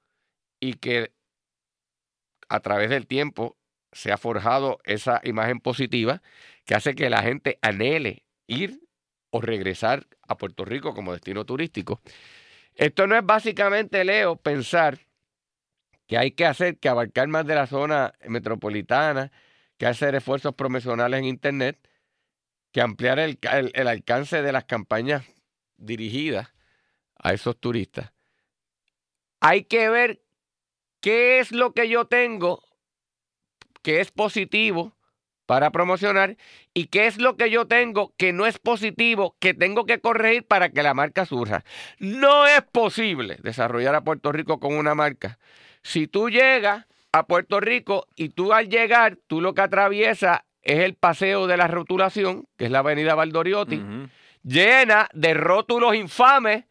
y 0.60 0.74
que 0.74 1.14
a 2.50 2.60
través 2.60 2.90
del 2.90 3.08
tiempo 3.08 3.58
se 3.92 4.12
ha 4.12 4.18
forjado 4.18 4.80
esa 4.84 5.22
imagen 5.24 5.60
positiva 5.60 6.22
que 6.66 6.76
hace 6.76 6.96
que 6.96 7.10
la 7.10 7.22
gente 7.22 7.60
anhele 7.62 8.24
ir 8.48 8.82
o 9.30 9.42
regresar 9.42 10.08
a 10.28 10.38
Puerto 10.38 10.66
Rico 10.66 10.94
como 10.94 11.14
destino 11.14 11.46
turístico. 11.46 12.02
Esto 12.74 13.08
no 13.08 13.18
es 13.18 13.26
básicamente, 13.26 14.04
Leo, 14.04 14.38
pensar 14.38 15.00
que 16.08 16.18
hay 16.18 16.32
que 16.32 16.46
hacer 16.46 16.78
que 16.78 16.90
abarcar 16.90 17.28
más 17.28 17.46
de 17.46 17.56
la 17.56 17.68
zona 17.68 18.14
metropolitana, 18.28 19.32
que 19.82 19.88
hacer 19.88 20.14
esfuerzos 20.14 20.54
promocionales 20.54 21.18
en 21.18 21.26
Internet, 21.26 21.76
que 22.72 22.82
ampliar 22.82 23.18
el, 23.18 23.40
alcance 23.88 24.44
de 24.44 24.52
las 24.52 24.66
campañas 24.66 25.26
dirigidas 25.76 26.54
a 27.18 27.34
esos 27.34 27.60
turistas. 27.60 28.14
Hay 29.40 29.64
que 29.64 29.90
ver 29.90 30.22
qué 31.00 31.40
es 31.40 31.52
lo 31.52 31.74
que 31.74 31.90
yo 31.90 32.06
tengo 32.06 32.64
que 33.82 34.02
es 34.02 34.12
positivo 34.12 34.96
para 35.48 35.72
promocionar 35.72 36.38
y 36.76 36.86
qué 36.86 37.08
es 37.08 37.18
lo 37.18 37.36
que 37.36 37.50
yo 37.50 37.66
tengo 37.66 38.14
que 38.18 38.34
no 38.34 38.46
es 38.46 38.60
positivo, 38.60 39.36
que 39.40 39.56
tengo 39.56 39.88
que 39.88 40.00
corregir 40.00 40.46
para 40.46 40.70
que 40.70 40.84
la 40.84 40.94
marca 40.94 41.26
surja. 41.26 41.66
No 41.98 42.46
es 42.46 42.62
posible 42.62 43.40
desarrollar 43.42 43.96
a 43.96 44.04
Puerto 44.04 44.32
Rico 44.32 44.60
con 44.60 44.76
una 44.76 44.94
marca. 44.94 45.40
Si 45.82 46.06
tú 46.06 46.30
llegas 46.30 46.86
a 47.12 47.28
Puerto 47.28 47.60
Rico 47.60 48.08
y 48.16 48.30
tú 48.30 48.54
al 48.54 48.70
llegar, 48.70 49.18
tú 49.28 49.42
lo 49.42 49.54
que 49.54 49.62
atraviesas 49.62 50.42
es 50.62 50.80
el 50.80 50.96
paseo 50.96 51.48
de 51.48 51.58
la 51.58 51.68
rotulación, 51.68 52.48
que 52.58 52.66
es 52.66 52.72
la 52.72 52.80
avenida 52.80 53.16
Valdoriotti, 53.16 53.82
llena 54.44 55.10
de 55.14 55.34
rótulos 55.34 55.96
infames, 55.96 56.66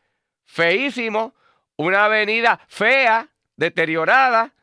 feísimos, 0.45 1.33
una 1.77 2.05
avenida 2.05 2.61
fea, 2.69 3.29
deteriorada, 3.57 4.55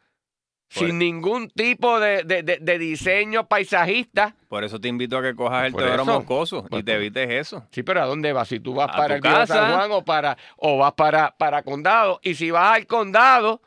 sin 0.69 0.99
ningún 0.99 1.49
tipo 1.49 1.99
de, 1.99 2.77
diseño 2.79 3.47
paisajista. 3.47 4.35
Por 4.47 4.63
eso 4.63 4.79
te 4.79 4.87
invito 4.87 5.17
a 5.17 5.21
que 5.21 5.35
cojas 5.35 5.67
el 5.67 5.75
Teodoro 5.75 6.05
Moscoso 6.05 6.63
y 6.67 6.69
pues 6.69 6.85
te 6.85 6.93
evites 6.93 7.29
eso. 7.29 7.65
Sí, 7.71 7.83
pero 7.83 8.01
¿a 8.01 8.05
dónde 8.05 8.33
vas? 8.33 8.47
Si 8.47 8.59
tú 8.59 8.73
vas 8.73 8.89
para 8.95 9.15
el 9.15 9.21
casa. 9.21 9.47
San 9.47 9.75
Juan 9.75 9.91
o, 9.91 10.03
para, 10.03 10.37
o 10.57 10.77
vas 10.77 10.93
para, 10.93 11.35
para 11.37 11.63
Condado. 11.63 12.19
Y 12.21 12.35
si 12.35 12.51
vas 12.51 12.75
al 12.75 12.85
Condado, 12.85 13.61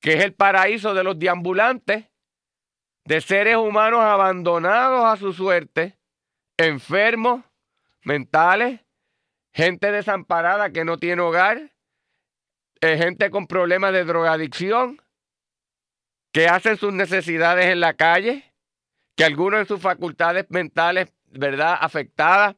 que 0.00 0.14
es 0.14 0.24
el 0.24 0.32
paraíso 0.32 0.94
de 0.94 1.04
los 1.04 1.18
deambulantes, 1.18 2.06
de 3.04 3.20
seres 3.20 3.56
humanos 3.56 4.00
abandonados 4.00 5.04
a 5.04 5.16
su 5.16 5.32
suerte, 5.32 5.98
enfermos, 6.56 7.42
mentales, 8.02 8.80
gente 9.52 9.92
desamparada 9.92 10.70
que 10.70 10.84
no 10.84 10.98
tiene 10.98 11.22
hogar, 11.22 11.72
eh, 12.80 12.96
gente 12.96 13.30
con 13.30 13.46
problemas 13.46 13.92
de 13.92 14.04
drogadicción, 14.04 15.00
que 16.32 16.46
hacen 16.46 16.76
sus 16.76 16.92
necesidades 16.92 17.66
en 17.66 17.80
la 17.80 17.94
calle, 17.94 18.54
que 19.16 19.24
algunos 19.24 19.60
de 19.60 19.66
sus 19.66 19.80
facultades 19.80 20.46
mentales, 20.48 21.12
¿verdad?, 21.26 21.76
afectadas, 21.80 22.56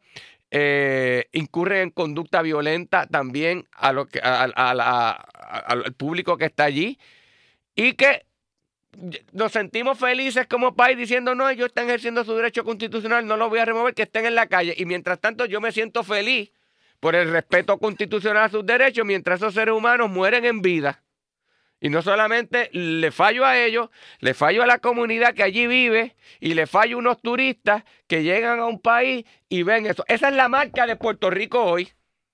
eh, 0.50 1.28
incurren 1.32 1.80
en 1.80 1.90
conducta 1.90 2.42
violenta 2.42 3.06
también 3.06 3.66
al 3.72 4.06
público 5.96 6.36
que 6.36 6.44
está 6.44 6.64
allí 6.64 6.98
y 7.74 7.94
que 7.94 8.26
nos 9.32 9.52
sentimos 9.52 9.98
felices 9.98 10.46
como 10.46 10.74
país 10.74 10.98
diciendo, 10.98 11.34
no, 11.34 11.48
ellos 11.48 11.68
están 11.68 11.86
ejerciendo 11.86 12.24
su 12.24 12.34
derecho 12.34 12.64
constitucional, 12.64 13.26
no 13.26 13.36
lo 13.36 13.48
voy 13.48 13.58
a 13.58 13.64
remover, 13.64 13.94
que 13.94 14.02
estén 14.02 14.26
en 14.26 14.34
la 14.34 14.46
calle. 14.46 14.74
Y 14.76 14.84
mientras 14.84 15.18
tanto 15.20 15.46
yo 15.46 15.60
me 15.60 15.72
siento 15.72 16.04
feliz 16.04 16.50
por 17.00 17.14
el 17.14 17.30
respeto 17.32 17.78
constitucional 17.78 18.44
a 18.44 18.48
sus 18.48 18.64
derechos, 18.66 19.06
mientras 19.06 19.40
esos 19.40 19.54
seres 19.54 19.74
humanos 19.74 20.10
mueren 20.10 20.44
en 20.44 20.60
vida. 20.60 21.02
Y 21.80 21.88
no 21.88 22.00
solamente 22.00 22.68
le 22.72 23.10
fallo 23.10 23.44
a 23.44 23.58
ellos, 23.58 23.88
le 24.20 24.34
fallo 24.34 24.62
a 24.62 24.66
la 24.66 24.78
comunidad 24.78 25.34
que 25.34 25.42
allí 25.42 25.66
vive 25.66 26.14
y 26.38 26.54
le 26.54 26.68
fallo 26.68 26.96
a 26.96 27.00
unos 27.00 27.20
turistas 27.20 27.82
que 28.06 28.22
llegan 28.22 28.60
a 28.60 28.66
un 28.66 28.78
país 28.78 29.24
y 29.48 29.64
ven 29.64 29.86
eso. 29.86 30.04
Esa 30.06 30.28
es 30.28 30.34
la 30.34 30.48
marca 30.48 30.86
de 30.86 30.94
Puerto 30.94 31.28
Rico 31.28 31.64
hoy. 31.64 31.90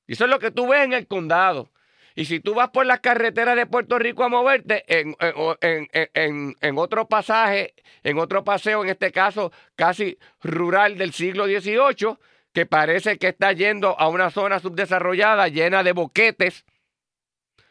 Y 0.06 0.12
eso 0.12 0.24
es 0.24 0.30
lo 0.30 0.38
que 0.38 0.50
tú 0.50 0.68
ves 0.68 0.84
en 0.84 0.92
el 0.92 1.06
condado. 1.06 1.70
Y 2.18 2.24
si 2.24 2.40
tú 2.40 2.52
vas 2.52 2.70
por 2.70 2.84
las 2.84 2.98
carreteras 2.98 3.54
de 3.54 3.66
Puerto 3.66 3.96
Rico 3.96 4.24
a 4.24 4.28
moverte 4.28 4.82
en, 4.88 5.14
en, 5.20 6.78
otro 6.78 7.06
pasaje, 7.06 7.74
en 8.02 8.18
otro 8.18 8.42
paseo, 8.42 8.82
en 8.82 8.90
este 8.90 9.12
caso 9.12 9.52
casi 9.76 10.18
rural 10.42 10.98
del 10.98 11.12
siglo 11.12 11.46
XVIII, 11.46 12.18
que 12.52 12.66
parece 12.66 13.18
que 13.18 13.28
está 13.28 13.52
yendo 13.52 13.96
a 14.00 14.08
una 14.08 14.30
zona 14.30 14.58
subdesarrollada 14.58 15.46
llena 15.46 15.84
de 15.84 15.92
boquetes, 15.92 16.64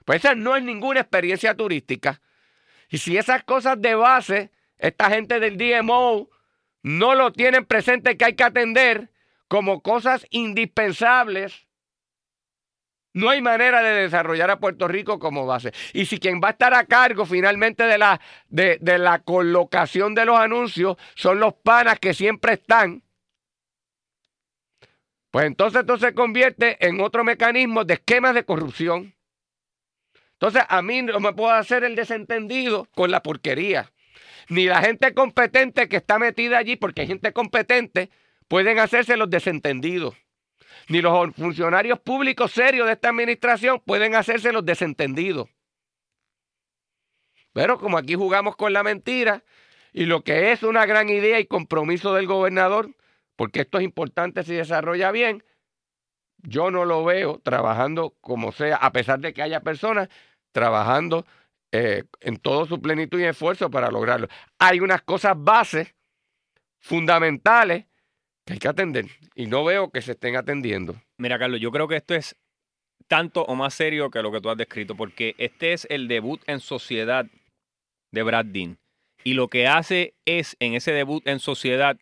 pues 0.05 0.23
esa 0.23 0.33
no 0.33 0.55
es 0.55 0.63
ninguna 0.63 1.01
experiencia 1.01 1.53
turística. 1.53 2.21
Y 2.87 2.99
si 2.99 3.17
esas 3.17 3.43
cosas 3.43 3.81
de 3.81 3.95
base, 3.95 4.51
esta 4.77 5.09
gente 5.09 5.41
del 5.41 5.57
DMO 5.57 6.29
no 6.83 7.15
lo 7.15 7.33
tienen 7.33 7.65
presente 7.65 8.15
que 8.15 8.23
hay 8.23 8.35
que 8.37 8.45
atender 8.45 9.11
como 9.49 9.81
cosas 9.81 10.25
indispensables, 10.29 11.66
no 13.17 13.31
hay 13.31 13.41
manera 13.41 13.81
de 13.81 14.03
desarrollar 14.03 14.51
a 14.51 14.59
Puerto 14.59 14.87
Rico 14.87 15.17
como 15.17 15.47
base. 15.47 15.73
Y 15.91 16.05
si 16.05 16.19
quien 16.19 16.39
va 16.39 16.49
a 16.49 16.51
estar 16.51 16.75
a 16.75 16.85
cargo 16.85 17.25
finalmente 17.25 17.83
de 17.83 17.97
la, 17.97 18.21
de, 18.47 18.77
la 18.79 19.19
colocación 19.19 20.13
de 20.13 20.25
los 20.25 20.37
anuncios 20.37 20.97
son 21.15 21.39
los 21.39 21.55
panas 21.55 21.99
que 21.99 22.13
siempre 22.13 22.53
están, 22.53 23.01
pues 25.31 25.47
entonces 25.47 25.81
esto 25.81 25.97
se 25.97 26.13
convierte 26.13 26.77
en 26.85 27.01
otro 27.01 27.23
mecanismo 27.23 27.83
de 27.83 27.95
esquemas 27.95 28.35
de 28.35 28.45
corrupción. 28.45 29.15
Entonces, 30.33 30.61
a 30.69 30.83
mí 30.83 31.01
no 31.01 31.19
me 31.19 31.33
puedo 31.33 31.51
hacer 31.51 31.83
el 31.83 31.95
desentendido 31.95 32.87
con 32.93 33.09
la 33.09 33.23
porquería. 33.23 33.91
Ni 34.49 34.65
la 34.65 34.83
gente 34.83 35.15
competente 35.15 35.89
que 35.89 35.97
está 35.97 36.19
metida 36.19 36.59
allí, 36.59 36.75
porque 36.75 37.01
hay 37.01 37.07
gente 37.07 37.33
competente, 37.33 38.11
pueden 38.47 38.77
hacerse 38.77 39.17
los 39.17 39.31
desentendidos. 39.31 40.15
Ni 40.89 41.01
los 41.01 41.35
funcionarios 41.35 41.99
públicos 41.99 42.51
serios 42.51 42.87
de 42.87 42.93
esta 42.93 43.09
administración 43.09 43.81
pueden 43.85 44.15
hacerse 44.15 44.51
los 44.51 44.65
desentendidos. 44.65 45.49
Pero 47.53 47.79
como 47.79 47.97
aquí 47.97 48.15
jugamos 48.15 48.55
con 48.55 48.73
la 48.73 48.83
mentira 48.83 49.43
y 49.91 50.05
lo 50.05 50.23
que 50.23 50.51
es 50.51 50.63
una 50.63 50.85
gran 50.85 51.09
idea 51.09 51.39
y 51.39 51.45
compromiso 51.45 52.13
del 52.13 52.27
gobernador, 52.27 52.95
porque 53.35 53.61
esto 53.61 53.79
es 53.79 53.83
importante 53.83 54.43
si 54.43 54.53
desarrolla 54.53 55.11
bien, 55.11 55.43
yo 56.37 56.71
no 56.71 56.85
lo 56.85 57.03
veo 57.03 57.39
trabajando 57.39 58.15
como 58.21 58.51
sea, 58.51 58.75
a 58.75 58.91
pesar 58.91 59.19
de 59.19 59.33
que 59.33 59.41
haya 59.41 59.61
personas 59.61 60.07
trabajando 60.51 61.25
eh, 61.71 62.03
en 62.21 62.37
todo 62.37 62.65
su 62.65 62.81
plenitud 62.81 63.19
y 63.19 63.25
esfuerzo 63.25 63.69
para 63.69 63.91
lograrlo. 63.91 64.27
Hay 64.59 64.79
unas 64.79 65.01
cosas 65.01 65.33
bases, 65.35 65.95
fundamentales, 66.79 67.85
que 68.47 68.53
hay 68.53 68.59
que 68.59 68.67
atender 68.69 69.05
y 69.35 69.45
no 69.45 69.63
veo 69.63 69.91
que 69.91 70.01
se 70.01 70.13
estén 70.13 70.37
atendiendo. 70.37 70.95
Mira, 71.17 71.37
Carlos, 71.37 71.59
yo 71.59 71.69
creo 71.69 71.87
que 71.87 71.97
esto 71.97 72.15
es 72.15 72.35
tanto 73.07 73.43
o 73.43 73.55
más 73.55 73.73
serio 73.73 74.09
que 74.09 74.21
lo 74.21 74.31
que 74.31 74.41
tú 74.41 74.49
has 74.49 74.57
descrito, 74.57 74.95
porque 74.95 75.35
este 75.37 75.73
es 75.73 75.85
el 75.89 76.07
debut 76.07 76.41
en 76.47 76.61
sociedad 76.61 77.25
de 78.11 78.23
Brad 78.23 78.45
Dean. 78.45 78.79
Y 79.23 79.33
lo 79.33 79.49
que 79.49 79.67
hace 79.67 80.15
es, 80.25 80.55
en 80.59 80.73
ese 80.73 80.93
debut 80.93 81.27
en 81.27 81.39
sociedad, 81.39 81.97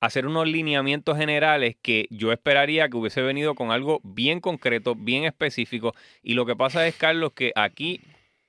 hacer 0.00 0.26
unos 0.26 0.48
lineamientos 0.48 1.18
generales 1.18 1.76
que 1.82 2.06
yo 2.10 2.32
esperaría 2.32 2.88
que 2.88 2.96
hubiese 2.96 3.20
venido 3.20 3.54
con 3.54 3.70
algo 3.70 4.00
bien 4.02 4.40
concreto, 4.40 4.94
bien 4.94 5.24
específico. 5.24 5.94
Y 6.22 6.34
lo 6.34 6.46
que 6.46 6.56
pasa 6.56 6.86
es, 6.88 6.96
Carlos, 6.96 7.32
que 7.34 7.52
aquí 7.54 8.00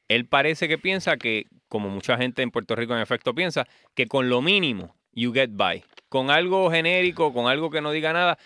él 0.08 0.26
parece 0.26 0.70
que 0.70 0.78
piensa 0.78 1.18
que, 1.18 1.48
como 1.68 1.90
mucha 1.90 2.18
gente 2.18 2.42
en 2.42 2.52
Puerto 2.52 2.76
Rico 2.76 2.96
en 2.96 3.02
efecto 3.02 3.36
piensa, 3.36 3.68
que 3.94 4.08
con 4.08 4.30
lo 4.30 4.42
mínimo, 4.42 4.96
you 5.14 5.34
get 5.34 5.50
by. 5.54 5.84
Con 6.10 6.30
algo 6.30 6.70
genérico, 6.70 7.34
con 7.34 7.48
algo 7.48 7.70
que 7.70 7.82
no 7.82 7.92
diga 7.92 8.14
nada, 8.14 8.38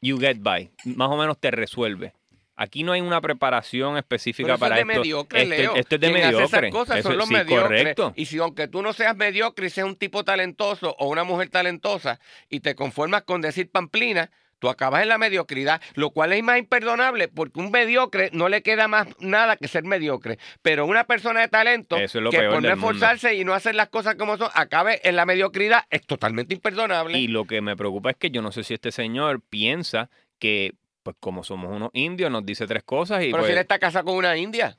you 0.00 0.18
get 0.18 0.38
by. 0.40 0.70
Más 0.84 1.08
o 1.10 1.16
menos 1.16 1.38
te 1.38 1.50
resuelve. 1.50 2.12
Aquí 2.58 2.82
no 2.82 2.92
hay 2.92 3.02
una 3.02 3.20
preparación 3.20 3.98
específica 3.98 4.56
para 4.56 4.76
esto. 4.76 4.86
Mediocre, 4.86 5.42
este, 5.42 5.58
Leo. 5.58 5.76
Esto 5.76 5.96
es 5.96 6.00
de 6.00 6.10
mediocre. 6.10 6.68
esas 6.68 6.70
cosas 6.70 7.02
son 7.02 7.18
los 7.18 7.28
mediocres. 7.28 7.94
Y 8.14 8.24
si 8.24 8.38
aunque 8.38 8.66
tú 8.66 8.80
no 8.80 8.94
seas 8.94 9.14
mediocre 9.14 9.66
y 9.66 9.70
seas 9.70 9.86
un 9.86 9.96
tipo 9.96 10.24
talentoso 10.24 10.96
o 10.98 11.08
una 11.08 11.22
mujer 11.22 11.50
talentosa 11.50 12.18
y 12.48 12.60
te 12.60 12.74
conformas 12.74 13.24
con 13.24 13.42
decir 13.42 13.70
pamplina, 13.70 14.30
tú 14.58 14.68
acabas 14.68 15.02
en 15.02 15.08
la 15.08 15.18
mediocridad, 15.18 15.80
lo 15.94 16.10
cual 16.10 16.32
es 16.32 16.42
más 16.42 16.58
imperdonable 16.58 17.28
porque 17.28 17.60
un 17.60 17.70
mediocre 17.70 18.30
no 18.32 18.48
le 18.48 18.62
queda 18.62 18.88
más 18.88 19.08
nada 19.20 19.56
que 19.56 19.68
ser 19.68 19.84
mediocre. 19.84 20.38
Pero 20.62 20.86
una 20.86 21.04
persona 21.04 21.40
de 21.40 21.48
talento 21.48 21.96
que 21.96 22.48
por 22.48 22.62
no 22.62 22.72
esforzarse 22.72 23.34
y 23.34 23.44
no 23.44 23.54
hacer 23.54 23.74
las 23.74 23.88
cosas 23.88 24.16
como 24.16 24.36
son, 24.36 24.50
acabe 24.54 25.00
en 25.04 25.16
la 25.16 25.26
mediocridad, 25.26 25.84
es 25.90 26.06
totalmente 26.06 26.54
imperdonable. 26.54 27.18
Y 27.18 27.28
lo 27.28 27.44
que 27.44 27.60
me 27.60 27.76
preocupa 27.76 28.10
es 28.10 28.16
que 28.16 28.30
yo 28.30 28.42
no 28.42 28.52
sé 28.52 28.64
si 28.64 28.74
este 28.74 28.92
señor 28.92 29.40
piensa 29.40 30.10
que 30.38 30.74
pues 31.02 31.16
como 31.20 31.44
somos 31.44 31.72
unos 31.72 31.90
indios, 31.92 32.32
nos 32.32 32.44
dice 32.44 32.66
tres 32.66 32.82
cosas 32.82 33.22
y 33.22 33.26
Pero 33.26 33.38
pues, 33.38 33.46
si 33.46 33.52
él 33.52 33.58
está 33.58 33.78
casado 33.78 34.06
con 34.06 34.16
una 34.16 34.36
india. 34.36 34.76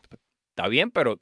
Está 0.58 0.70
bien, 0.70 0.90
pero. 0.90 1.20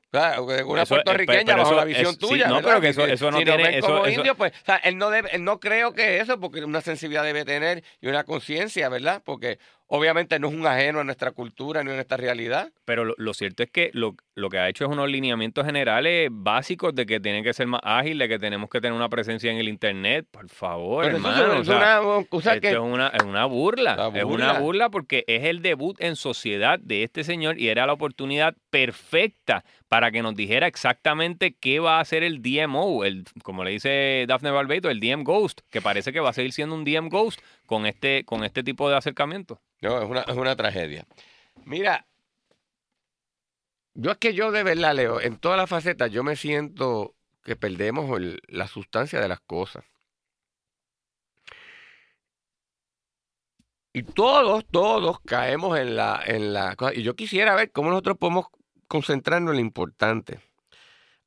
una 0.65 0.86
puertorriqueña 0.86 1.58
bajo 1.58 1.76
la 1.76 1.84
visión 1.84 2.15
tuya. 2.15 2.48
no, 2.48 2.62
pero 2.62 2.80
que 2.80 2.89
eso, 2.89 3.06
eso 3.06 3.30
no 3.32 3.39
tiene. 3.39 3.80
eso, 3.80 3.88
como 3.88 4.08
indio, 4.08 4.34
pues, 4.36 4.54
o 4.54 4.65
sea, 4.65 4.78
él 4.78 4.98
no, 4.98 5.10
debe, 5.10 5.30
él 5.34 5.43
no 5.43 5.60
creo 5.60 5.93
que 5.93 6.21
eso, 6.21 6.39
porque 6.39 6.63
una 6.63 6.80
sensibilidad 6.80 7.21
debe 7.21 7.43
tener 7.43 7.84
y 8.00 8.08
una 8.08 8.24
conciencia, 8.24 8.88
¿verdad? 8.88 9.21
Porque 9.26 9.60
obviamente 9.95 10.39
no 10.39 10.49
es 10.49 10.53
un 10.53 10.65
ajeno 10.65 10.99
a 10.99 11.03
nuestra 11.03 11.31
cultura 11.31 11.84
ni 11.84 11.91
a 11.91 11.95
nuestra 11.95 12.17
realidad. 12.17 12.71
Pero 12.86 13.13
lo, 13.17 13.34
cierto 13.34 13.63
es 13.63 13.71
que 13.71 13.89
lo, 13.93 14.15
lo, 14.36 14.49
que 14.49 14.60
ha 14.60 14.69
hecho 14.69 14.86
es 14.86 14.91
unos 14.91 15.10
lineamientos 15.10 15.65
generales 15.65 16.29
básicos 16.31 16.93
de 16.93 17.05
que 17.05 17.19
tienen 17.19 17.43
que 17.43 17.53
ser 17.53 17.67
más 17.67 17.81
ágiles, 17.84 18.27
de 18.27 18.36
que 18.36 18.39
tenemos 18.39 18.69
que 18.69 18.81
tener 18.81 18.93
una 18.93 19.10
presencia 19.10 19.51
en 19.51 19.58
el 19.58 19.67
Internet. 19.67 20.27
Por 20.29 20.49
favor, 20.49 21.05
hermano. 21.05 21.62
es, 21.62 21.67
una, 21.67 21.99
es, 22.62 22.77
una, 22.77 23.08
es 23.08 23.23
una 23.23 23.45
burla. 23.45 24.12
Es 24.13 24.23
una 24.23 24.60
burla 24.60 24.89
porque 24.89 25.23
es 25.27 25.45
el 25.45 25.62
debut 25.62 25.95
en 25.99 26.15
sociedad 26.15 26.79
de 26.79 27.03
este 27.03 27.23
señor 27.23 27.60
y 27.60 27.69
era 27.69 27.86
la 27.86 27.93
oportunidad 27.93 28.55
perfecta 28.69 29.63
para 29.95 30.12
que 30.12 30.21
nos 30.21 30.36
dijera 30.36 30.67
exactamente 30.67 31.55
qué 31.55 31.79
va 31.79 31.99
a 31.99 32.01
hacer 32.01 32.21
el 32.21 32.41
DMO, 32.41 33.05
el, 33.05 33.23
como 33.43 33.63
le 33.63 33.71
dice 33.71 34.25
Daphne 34.27 34.51
Barbeito, 34.51 34.89
el 34.89 34.99
DM 34.99 35.23
Ghost, 35.23 35.62
que 35.69 35.81
parece 35.81 36.12
que 36.12 36.19
va 36.19 36.31
a 36.31 36.34
seguir 36.34 36.51
siendo 36.51 36.75
un 36.75 36.84
DM 36.84 37.08
Ghost 37.08 37.39
con 37.65 37.86
este, 37.86 38.25
con 38.25 38.43
este 38.43 38.62
tipo 38.62 38.89
de 38.89 38.97
acercamiento. 38.97 39.62
No, 39.79 40.01
es 40.01 40.10
una, 40.10 40.21
es 40.23 40.36
una 40.36 40.53
tragedia. 40.58 41.05
Mira, 41.63 42.05
yo 43.93 44.12
es 44.12 44.17
que 44.17 44.34
yo 44.34 44.51
de 44.51 44.63
verdad, 44.63 44.93
Leo, 44.93 45.21
en 45.21 45.38
todas 45.38 45.58
las 45.58 45.69
facetas 45.69 46.12
yo 46.12 46.25
me 46.25 46.36
siento 46.36 47.15
que 47.45 47.55
perdemos 47.55 48.19
la 48.49 48.67
sustancia 48.67 49.21
de 49.21 49.29
las 49.29 49.39
cosas. 49.39 49.86
Y 53.93 54.03
todos, 54.03 54.65
todos 54.69 55.21
caemos 55.21 55.79
en 55.79 55.95
la, 55.95 56.21
en 56.25 56.51
la. 56.51 56.75
Y 56.93 57.01
yo 57.01 57.15
quisiera 57.15 57.55
ver 57.55 57.71
cómo 57.71 57.91
nosotros 57.91 58.17
podemos 58.17 58.47
concentrarnos 58.88 59.52
en 59.52 59.58
lo 59.58 59.62
importante. 59.62 60.39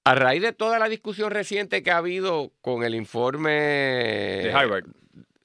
A 0.05 0.14
raíz 0.14 0.42
de 0.42 0.53
toda 0.53 0.79
la 0.79 0.88
discusión 0.88 1.31
reciente 1.31 1.83
que 1.83 1.90
ha 1.90 1.99
habido 1.99 2.53
con 2.61 2.83
el 2.83 2.94
informe 2.94 3.51
de 3.51 4.53
Harvard, 4.55 4.85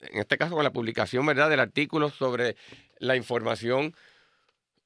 en 0.00 0.20
este 0.20 0.38
caso 0.38 0.54
con 0.54 0.64
la 0.64 0.72
publicación 0.72 1.26
¿verdad? 1.26 1.50
del 1.50 1.60
artículo 1.60 2.10
sobre 2.10 2.56
la 2.98 3.16
información 3.16 3.94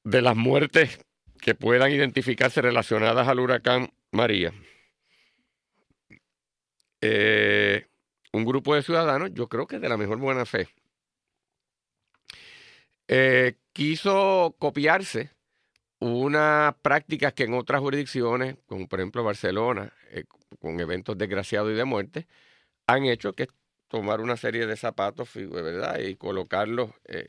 de 0.03 0.21
las 0.21 0.35
muertes 0.35 0.99
que 1.39 1.55
puedan 1.55 1.91
identificarse 1.91 2.61
relacionadas 2.61 3.27
al 3.27 3.39
huracán 3.39 3.91
María. 4.11 4.53
Eh, 7.01 7.85
un 8.33 8.45
grupo 8.45 8.75
de 8.75 8.83
ciudadanos, 8.83 9.33
yo 9.33 9.47
creo 9.47 9.67
que 9.67 9.79
de 9.79 9.89
la 9.89 9.97
mejor 9.97 10.17
buena 10.17 10.45
fe, 10.45 10.67
eh, 13.07 13.55
quiso 13.73 14.55
copiarse 14.59 15.31
unas 16.29 16.75
prácticas 16.81 17.33
que 17.33 17.43
en 17.43 17.53
otras 17.55 17.81
jurisdicciones, 17.81 18.55
como 18.67 18.87
por 18.87 18.99
ejemplo 18.99 19.23
Barcelona, 19.23 19.91
eh, 20.11 20.25
con 20.59 20.79
eventos 20.79 21.17
desgraciados 21.17 21.71
y 21.71 21.75
de 21.75 21.85
muerte, 21.85 22.27
han 22.87 23.05
hecho 23.05 23.33
que 23.33 23.47
tomar 23.87 24.21
una 24.21 24.37
serie 24.37 24.67
de 24.67 24.77
zapatos, 24.77 25.29
¿verdad? 25.33 25.99
Y 25.99 26.15
colocarlos 26.15 26.91
eh, 27.05 27.25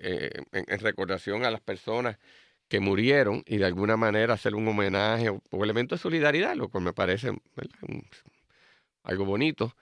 eh, 0.52 0.64
en, 0.68 0.78
recordación 0.80 1.44
a 1.44 1.50
las 1.50 1.60
personas 1.60 2.18
que 2.68 2.80
murieron 2.80 3.42
y 3.46 3.56
de 3.56 3.64
alguna 3.64 3.96
manera 3.96 4.34
hacer 4.34 4.54
un 4.54 4.68
homenaje 4.68 5.30
o, 5.30 5.64
elemento 5.64 5.94
de 5.94 6.00
solidaridad, 6.00 6.54
lo 6.54 6.68
cual 6.68 6.84
me 6.84 6.92
parece 6.92 7.32
algo 9.02 9.24
bonito. 9.24 9.74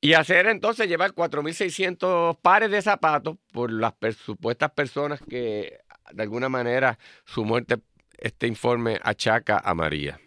Y 0.00 0.14
hacer 0.14 0.46
entonces 0.46 0.88
llevar 0.88 1.12
4.600 1.12 2.38
pares 2.40 2.70
de 2.70 2.80
zapatos 2.80 3.36
por 3.52 3.70
las 3.70 3.94
supuestas 4.24 4.70
personas 4.70 5.20
que 5.28 5.80
de 6.12 6.22
alguna 6.22 6.48
manera 6.48 6.98
su 7.24 7.44
muerte, 7.44 7.78
este 8.20 8.46
informe 8.46 9.00
achaca 9.02 9.58
a 9.58 9.74
María. 9.74 10.20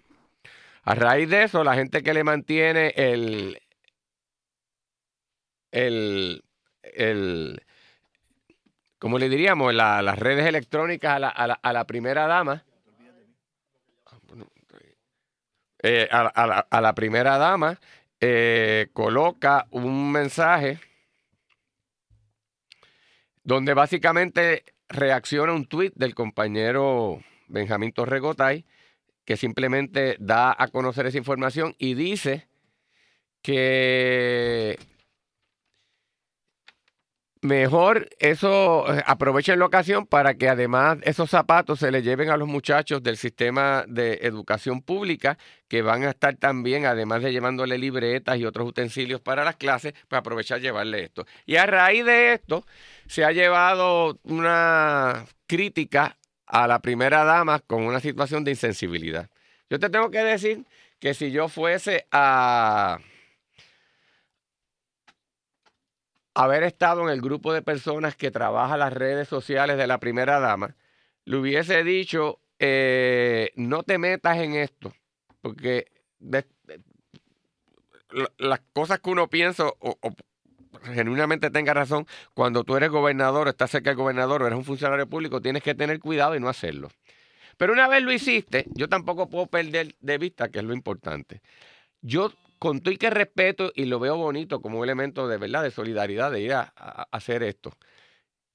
A 0.83 0.95
raíz 0.95 1.29
de 1.29 1.43
eso, 1.43 1.63
la 1.63 1.75
gente 1.75 2.03
que 2.03 2.13
le 2.13 2.23
mantiene 2.23 2.93
el, 2.95 3.61
el, 5.71 6.43
el 6.81 7.63
¿cómo 8.99 9.17
le 9.17 9.29
diríamos? 9.29 9.73
las 9.73 10.19
redes 10.19 10.45
electrónicas 10.45 11.15
a 11.15 11.19
la, 11.19 11.29
a 11.29 11.73
la, 11.73 11.85
primera 11.85 12.27
dama. 12.27 12.63
Eh, 15.81 16.07
a, 16.11 16.81
la, 16.81 16.95
primera 16.95 17.37
dama 17.37 17.79
eh, 18.19 18.87
coloca 18.93 19.67
un 19.71 20.11
mensaje 20.11 20.79
donde 23.43 23.73
básicamente 23.73 24.63
reacciona 24.87 25.51
un 25.51 25.65
tuit 25.65 25.93
del 25.95 26.15
compañero 26.15 27.21
Benjamín 27.53 27.93
Torregotay 27.93 28.65
que 29.25 29.37
simplemente 29.37 30.17
da 30.19 30.55
a 30.57 30.67
conocer 30.67 31.05
esa 31.05 31.17
información 31.17 31.75
y 31.77 31.93
dice 31.93 32.47
que 33.41 34.77
mejor 37.41 38.09
eso 38.19 38.85
eh, 38.93 39.03
aprovechen 39.05 39.59
la 39.59 39.65
ocasión 39.65 40.05
para 40.07 40.35
que 40.35 40.49
además 40.49 40.97
esos 41.03 41.29
zapatos 41.29 41.79
se 41.79 41.91
le 41.91 42.01
lleven 42.01 42.29
a 42.29 42.37
los 42.37 42.47
muchachos 42.47 43.03
del 43.03 43.17
sistema 43.17 43.83
de 43.87 44.19
educación 44.23 44.81
pública 44.81 45.37
que 45.67 45.81
van 45.81 46.03
a 46.03 46.11
estar 46.11 46.35
también, 46.35 46.85
además 46.85 47.21
de 47.21 47.31
llevándole 47.31 47.77
libretas 47.77 48.37
y 48.37 48.45
otros 48.45 48.67
utensilios 48.67 49.21
para 49.21 49.43
las 49.43 49.57
clases, 49.57 49.93
pues 50.07 50.19
aprovechar 50.19 50.61
llevarle 50.61 51.03
esto. 51.03 51.25
Y 51.45 51.57
a 51.57 51.65
raíz 51.65 52.05
de 52.05 52.33
esto 52.33 52.65
se 53.07 53.25
ha 53.25 53.31
llevado 53.31 54.19
una 54.23 55.25
crítica 55.47 56.17
a 56.45 56.67
la 56.67 56.79
primera 56.81 57.23
dama 57.23 57.59
con 57.59 57.83
una 57.83 57.99
situación 57.99 58.43
de 58.43 58.51
insensibilidad. 58.51 59.29
Yo 59.69 59.79
te 59.79 59.89
tengo 59.89 60.11
que 60.11 60.23
decir 60.23 60.65
que 60.99 61.13
si 61.13 61.31
yo 61.31 61.49
fuese 61.49 62.07
a 62.11 62.99
haber 66.33 66.63
estado 66.63 67.03
en 67.03 67.09
el 67.09 67.21
grupo 67.21 67.53
de 67.53 67.61
personas 67.61 68.15
que 68.15 68.31
trabaja 68.31 68.77
las 68.77 68.93
redes 68.93 69.27
sociales 69.27 69.77
de 69.77 69.87
la 69.87 69.99
primera 69.99 70.39
dama, 70.39 70.75
le 71.25 71.37
hubiese 71.37 71.83
dicho, 71.83 72.39
eh, 72.59 73.51
no 73.55 73.83
te 73.83 73.97
metas 73.97 74.37
en 74.37 74.55
esto, 74.55 74.93
porque 75.41 75.91
las 78.37 78.61
cosas 78.73 78.99
que 78.99 79.09
uno 79.09 79.29
piensa 79.29 79.65
o, 79.67 79.97
genuinamente 80.83 81.49
tenga 81.49 81.73
razón, 81.73 82.05
cuando 82.33 82.63
tú 82.63 82.75
eres 82.75 82.89
gobernador, 82.89 83.47
estás 83.47 83.71
cerca 83.71 83.91
del 83.91 83.97
gobernador 83.97 84.43
o 84.43 84.47
eres 84.47 84.57
un 84.57 84.65
funcionario 84.65 85.07
público, 85.07 85.41
tienes 85.41 85.63
que 85.63 85.75
tener 85.75 85.99
cuidado 85.99 86.35
y 86.35 86.39
no 86.39 86.49
hacerlo. 86.49 86.89
Pero 87.57 87.73
una 87.73 87.87
vez 87.87 88.03
lo 88.03 88.11
hiciste, 88.11 88.65
yo 88.73 88.89
tampoco 88.89 89.29
puedo 89.29 89.47
perder 89.47 89.95
de 89.99 90.17
vista 90.17 90.49
que 90.49 90.59
es 90.59 90.65
lo 90.65 90.73
importante. 90.73 91.41
Yo 92.01 92.31
con 92.59 92.79
todo 92.79 92.93
y 92.93 92.97
que 92.97 93.09
respeto 93.09 93.71
y 93.75 93.85
lo 93.85 93.99
veo 93.99 94.15
bonito 94.15 94.61
como 94.61 94.79
un 94.79 94.85
elemento 94.85 95.27
de 95.27 95.37
verdad, 95.37 95.63
de 95.63 95.71
solidaridad, 95.71 96.31
de 96.31 96.41
ir 96.41 96.53
a, 96.53 96.73
hacer 97.11 97.43
esto. 97.43 97.73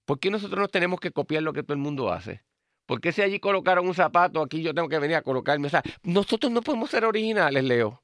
¿Por 0.05 0.19
qué 0.19 0.31
nosotros 0.31 0.59
no 0.59 0.69
tenemos 0.69 0.99
que 0.99 1.11
copiar 1.11 1.43
lo 1.43 1.53
que 1.53 1.63
todo 1.63 1.75
el 1.75 1.81
mundo 1.81 2.11
hace? 2.11 2.43
¿Por 2.87 3.03
qué 3.03 3.13
si 3.13 3.21
allí 3.21 3.39
colocaron 3.39 3.87
un 3.87 3.95
zapato, 3.95 4.41
aquí 4.41 4.63
yo 4.63 4.73
tengo 4.73 4.89
que 4.89 4.99
venir 4.99 5.17
a 5.17 5.23
colocarme? 5.23 5.67
O 5.67 5.71
sea, 5.71 5.83
nosotros 6.03 6.51
no 6.51 6.63
podemos 6.63 6.89
ser 6.89 7.05
originales, 7.05 7.63
Leo. 7.63 8.03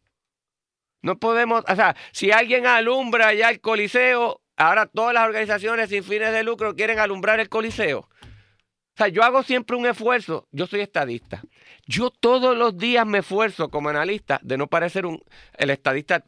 No 1.05 1.19
podemos, 1.19 1.63
o 1.69 1.77
sea, 1.77 1.95
si 2.13 2.33
alguien 2.33 2.65
alumbra 2.65 3.35
ya 3.35 3.51
el 3.51 3.61
coliseo, 3.61 4.41
ahora 4.57 4.87
todas 4.87 5.13
las 5.13 5.27
organizaciones 5.27 5.91
sin 5.91 6.03
fines 6.03 6.33
de 6.33 6.43
lucro 6.43 6.75
quieren 6.75 6.99
alumbrar 6.99 7.41
el 7.41 7.51
coliseo. 7.51 7.99
O 7.99 8.97
sea, 8.97 9.09
yo 9.09 9.23
hago 9.23 9.43
siempre 9.43 9.77
un 9.77 9.85
esfuerzo, 9.85 10.49
yo 10.51 10.67
soy 10.67 10.81
estadista. 10.81 11.43
Yo 11.87 12.09
todos 12.09 12.57
los 12.57 12.79
días 12.79 13.07
me 13.07 13.19
esfuerzo 13.19 13.69
como 13.69 13.91
analista 13.91 14.41
de 14.43 14.57
no 14.57 14.67
parecer 14.67 15.05
un, 15.05 15.23
el, 15.59 15.69
estadista, 15.69 16.25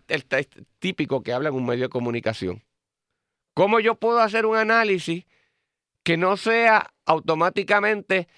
típico 0.78 1.22
que 1.22 1.32
habla 1.32 1.48
en 1.48 1.54
un 1.54 1.64
medio 1.64 1.84
de 1.84 1.88
comunicación. 1.88 2.62
¿Cómo 3.54 3.80
yo 3.80 3.94
puedo 3.94 4.20
hacer 4.20 4.44
un 4.44 4.58
análisis 4.58 5.24
que 6.02 6.18
no 6.18 6.36
sea 6.36 6.92
automáticamente 7.06 8.28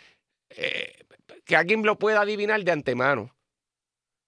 eh, 0.51 1.05
que 1.45 1.57
alguien 1.57 1.83
lo 1.83 1.99
pueda 1.99 2.21
adivinar 2.21 2.63
de 2.63 2.71
antemano? 2.71 3.35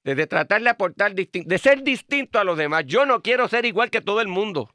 Desde 0.03 0.27
tratar 0.27 0.63
de 0.63 0.71
aportar, 0.71 1.15
de 1.15 1.59
ser 1.59 1.83
distinto 1.83 2.39
a 2.39 2.45
los 2.45 2.57
demás. 2.57 2.85
Yo 2.87 3.05
no 3.05 3.23
quiero 3.23 3.49
ser 3.49 3.67
igual 3.67 3.91
que 3.91 4.01
todo 4.01 4.21
el 4.21 4.29
mundo. 4.29 4.71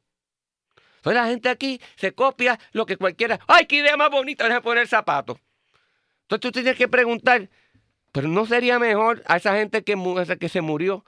Entonces 1.06 1.22
la 1.22 1.28
gente 1.28 1.48
aquí 1.48 1.80
se 1.94 2.12
copia 2.12 2.58
lo 2.72 2.84
que 2.84 2.96
cualquiera. 2.96 3.38
¡Ay, 3.46 3.66
qué 3.66 3.76
idea 3.76 3.96
más 3.96 4.10
bonita! 4.10 4.42
Deja 4.44 4.60
poner 4.60 4.88
zapatos. 4.88 5.38
Entonces 6.22 6.40
tú 6.40 6.50
tienes 6.50 6.76
que 6.76 6.88
preguntar, 6.88 7.48
¿pero 8.10 8.26
no 8.26 8.44
sería 8.44 8.80
mejor 8.80 9.22
a 9.26 9.36
esa 9.36 9.54
gente 9.54 9.84
que, 9.84 9.94
que 10.40 10.48
se 10.48 10.60
murió 10.62 11.04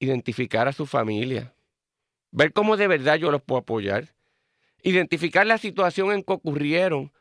identificar 0.00 0.66
a 0.66 0.72
su 0.72 0.86
familia? 0.86 1.54
Ver 2.32 2.52
cómo 2.52 2.76
de 2.76 2.88
verdad 2.88 3.14
yo 3.14 3.30
los 3.30 3.40
puedo 3.40 3.60
apoyar. 3.60 4.12
Identificar 4.82 5.46
la 5.46 5.58
situación 5.58 6.10
en 6.10 6.24
que 6.24 6.32
ocurrieron 6.32 7.12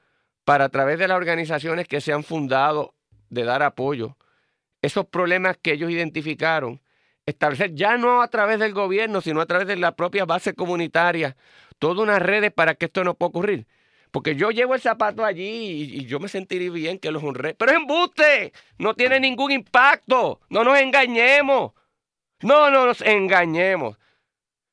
para 0.43 0.65
a 0.65 0.69
través 0.69 0.97
de 0.97 1.07
las 1.07 1.17
organizaciones 1.17 1.87
que 1.87 2.01
se 2.01 2.13
han 2.13 2.23
fundado 2.23 2.95
de 3.29 3.43
dar 3.43 3.61
apoyo. 3.61 4.17
Esos 4.81 5.05
problemas 5.05 5.57
que 5.57 5.73
ellos 5.73 5.91
identificaron 5.91 6.81
establecer 7.25 7.73
ya 7.73 7.97
no 7.97 8.21
a 8.21 8.27
través 8.27 8.59
del 8.59 8.73
gobierno, 8.73 9.21
sino 9.21 9.41
a 9.41 9.45
través 9.45 9.67
de 9.67 9.75
la 9.75 9.95
propia 9.95 10.25
base 10.25 10.53
comunitaria, 10.53 11.35
todas 11.79 11.97
unas 11.97 12.21
redes 12.21 12.51
para 12.51 12.75
que 12.75 12.85
esto 12.85 13.03
no 13.03 13.15
pueda 13.15 13.29
ocurrir. 13.29 13.67
Porque 14.11 14.35
yo 14.35 14.51
llevo 14.51 14.75
el 14.75 14.81
zapato 14.81 15.23
allí 15.23 15.43
y, 15.93 16.05
yo 16.05 16.19
me 16.19 16.27
sentiría 16.27 16.69
bien 16.69 16.99
que 16.99 17.11
los 17.11 17.23
honré. 17.23 17.53
Pero 17.53 17.71
es 17.71 17.77
embuste, 17.77 18.51
no 18.77 18.93
tiene 18.93 19.19
ningún 19.19 19.51
impacto, 19.51 20.41
no 20.49 20.63
nos 20.63 20.77
engañemos, 20.79 21.71
no, 22.41 22.69
no 22.69 22.85
nos 22.85 23.01
engañemos. 23.01 23.97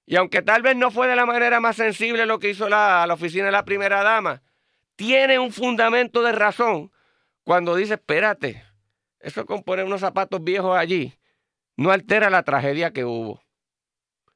Y 0.07 0.17
aunque 0.17 0.43
tal 0.43 0.63
vez 0.63 0.75
no 0.75 0.91
fue 0.91 1.07
de 1.07 1.15
la 1.15 1.27
manera 1.27 1.61
más 1.61 1.77
sensible 1.77 2.27
lo 2.27 2.39
que 2.39 2.51
hizo 2.51 2.69
la 2.69 3.07
oficina 3.13 3.47
de 3.47 3.53
la 3.53 3.65
primera 3.65 4.03
dama, 4.03 4.43
tiene 4.97 5.39
un 5.39 5.53
fundamento 5.53 6.23
de 6.23 6.33
razón 6.33 6.91
cuando 7.45 7.77
dice, 7.77 7.95
espérate, 7.95 8.65
eso 9.21 9.47
con 9.47 9.63
poner 9.63 9.85
unos 9.85 10.01
zapatos 10.01 10.43
viejos 10.43 10.77
allí 10.77 11.15
no 11.79 11.93
altera 11.93 12.29
la 12.29 12.43
tragedia 12.43 12.93
que 12.93 13.05
hubo. 13.05 13.41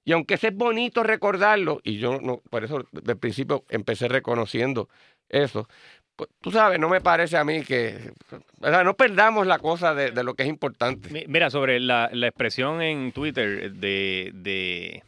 Y 0.05 0.13
aunque 0.13 0.35
es 0.35 0.55
bonito 0.55 1.03
recordarlo, 1.03 1.81
y 1.85 1.99
yo 1.99 2.19
no, 2.21 2.39
por 2.51 2.65
eso 2.65 2.85
del 2.93 3.19
principio 3.19 3.65
empecé 3.69 4.09
reconociendo 4.09 4.89
eso, 5.29 5.69
pues, 6.17 6.31
tú 6.41 6.51
sabes, 6.51 6.79
no 6.79 6.89
me 6.89 7.01
parece 7.01 7.37
a 7.37 7.45
mí 7.45 7.63
que, 7.63 8.13
no 8.61 8.95
perdamos 8.95 9.47
la 9.47 9.59
cosa 9.59 9.95
de, 9.95 10.11
lo 10.23 10.35
que 10.35 10.45
es 10.45 10.49
importante. 10.49 11.27
Mira, 11.29 11.51
sobre 11.51 11.81
la, 11.81 12.11
expresión 12.13 12.81
en 12.81 13.13
Twitter 13.13 13.73
de, 13.73 15.03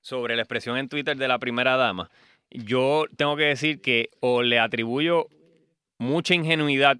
sobre 0.00 0.36
la 0.36 0.42
expresión 0.42 0.76
en 0.76 0.88
Twitter 0.88 1.16
de 1.16 1.28
la 1.28 1.38
primera 1.38 1.76
dama, 1.76 2.10
yo 2.50 3.04
tengo 3.16 3.36
que 3.36 3.44
decir 3.44 3.80
que 3.80 4.10
o 4.20 4.42
le 4.42 4.58
atribuyo 4.58 5.28
mucha 5.98 6.34
ingenuidad 6.34 6.98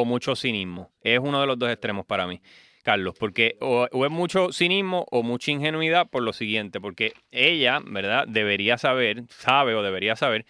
o 0.00 0.04
mucho 0.04 0.36
cinismo. 0.36 0.90
Es 1.02 1.18
uno 1.18 1.40
de 1.40 1.46
los 1.46 1.58
dos 1.58 1.70
extremos 1.70 2.06
para 2.06 2.26
mí. 2.26 2.40
Carlos, 2.82 3.14
porque 3.18 3.56
o, 3.60 3.86
es 3.92 4.10
mucho 4.10 4.50
cinismo 4.50 5.04
o 5.10 5.22
mucha 5.22 5.50
ingenuidad 5.50 6.08
por 6.08 6.22
lo 6.22 6.32
siguiente, 6.32 6.80
porque 6.80 7.12
ella, 7.30 7.80
¿verdad? 7.84 8.26
Debería 8.26 8.78
saber, 8.78 9.24
sabe 9.28 9.74
o 9.74 9.82
debería 9.82 10.16
saber 10.16 10.46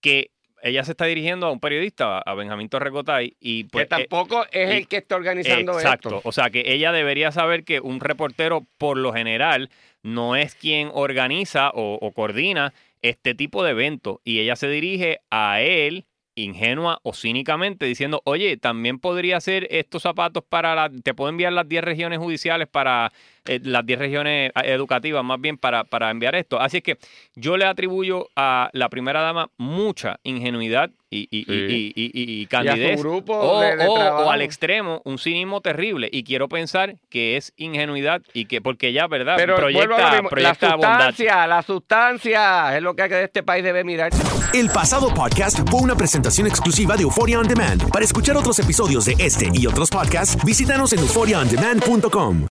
que 0.00 0.32
ella 0.62 0.82
se 0.84 0.92
está 0.92 1.04
dirigiendo 1.04 1.46
a 1.46 1.52
un 1.52 1.60
periodista, 1.60 2.18
a 2.18 2.34
Benjamín 2.34 2.68
Torrecotay, 2.68 3.36
y 3.38 3.64
pues, 3.64 3.84
que 3.84 3.88
tampoco 3.88 4.46
es 4.50 4.70
el 4.70 4.88
que 4.88 4.96
está 4.96 5.14
organizando 5.14 5.74
exacto, 5.74 6.20
o 6.24 6.32
sea 6.32 6.50
que 6.50 6.64
ella 6.66 6.90
debería 6.90 7.30
saber 7.30 7.62
que 7.62 7.78
un 7.78 8.00
reportero, 8.00 8.66
por 8.78 8.96
lo 8.96 9.12
general, 9.12 9.70
no 10.02 10.34
es 10.34 10.56
quien 10.56 10.90
organiza 10.92 11.70
o 11.72 12.10
coordina 12.12 12.74
este 13.00 13.34
tipo 13.36 13.62
de 13.62 13.72
eventos, 13.72 14.18
y 14.24 14.40
ella 14.40 14.56
se 14.56 14.68
dirige 14.68 15.20
a 15.30 15.60
él 15.60 16.06
ingenua 16.36 17.00
o 17.02 17.12
cínicamente 17.12 17.86
diciendo, 17.86 18.22
oye, 18.24 18.56
también 18.56 18.98
podría 18.98 19.40
ser 19.40 19.66
estos 19.70 20.02
zapatos 20.02 20.44
para 20.48 20.74
la, 20.74 20.90
te 20.90 21.14
puedo 21.14 21.30
enviar 21.30 21.52
las 21.52 21.68
10 21.68 21.82
regiones 21.82 22.18
judiciales 22.18 22.68
para 22.68 23.12
eh, 23.46 23.60
las 23.62 23.84
10 23.84 23.98
regiones 23.98 24.50
eh, 24.54 24.72
educativas 24.72 25.24
más 25.24 25.40
bien 25.40 25.58
para, 25.58 25.84
para 25.84 26.10
enviar 26.10 26.34
esto. 26.34 26.60
Así 26.60 26.78
es 26.78 26.82
que 26.82 26.98
yo 27.34 27.56
le 27.56 27.64
atribuyo 27.64 28.28
a 28.36 28.70
la 28.72 28.88
primera 28.88 29.20
dama 29.20 29.50
mucha 29.56 30.18
ingenuidad 30.22 30.90
y, 31.10 31.28
y, 31.30 31.44
y, 31.48 32.42
y, 32.42 32.46
candidez. 32.46 33.00
grupo 33.00 33.34
o, 33.34 34.30
al 34.30 34.42
extremo, 34.42 35.02
un 35.04 35.18
cinismo 35.18 35.60
terrible. 35.60 36.08
Y 36.10 36.24
quiero 36.24 36.48
pensar 36.48 36.96
que 37.08 37.36
es 37.36 37.52
ingenuidad 37.56 38.22
y 38.32 38.46
que, 38.46 38.60
porque 38.60 38.92
ya, 38.92 39.06
¿verdad? 39.06 39.34
Pero 39.36 39.56
proyecta, 39.56 40.22
proyecta 40.28 40.68
la 40.68 40.74
sustancia, 40.74 41.46
la 41.46 41.62
sustancia 41.62 42.76
es 42.76 42.82
lo 42.82 42.94
que 42.94 43.22
este 43.22 43.42
país 43.42 43.62
debe 43.62 43.84
mirar. 43.84 44.12
El 44.52 44.68
pasado 44.70 45.12
podcast 45.14 45.68
fue 45.70 45.80
una 45.80 45.94
presentación 45.94 46.46
exclusiva 46.46 46.96
de 46.96 47.02
Euphoria 47.02 47.38
On 47.38 47.46
Demand. 47.46 47.90
Para 47.90 48.04
escuchar 48.04 48.36
otros 48.36 48.58
episodios 48.58 49.04
de 49.04 49.14
este 49.18 49.48
y 49.52 49.66
otros 49.66 49.90
podcasts, 49.90 50.42
visítanos 50.44 50.92
en 50.92 51.00
euphoriaondemand.com. 51.00 52.44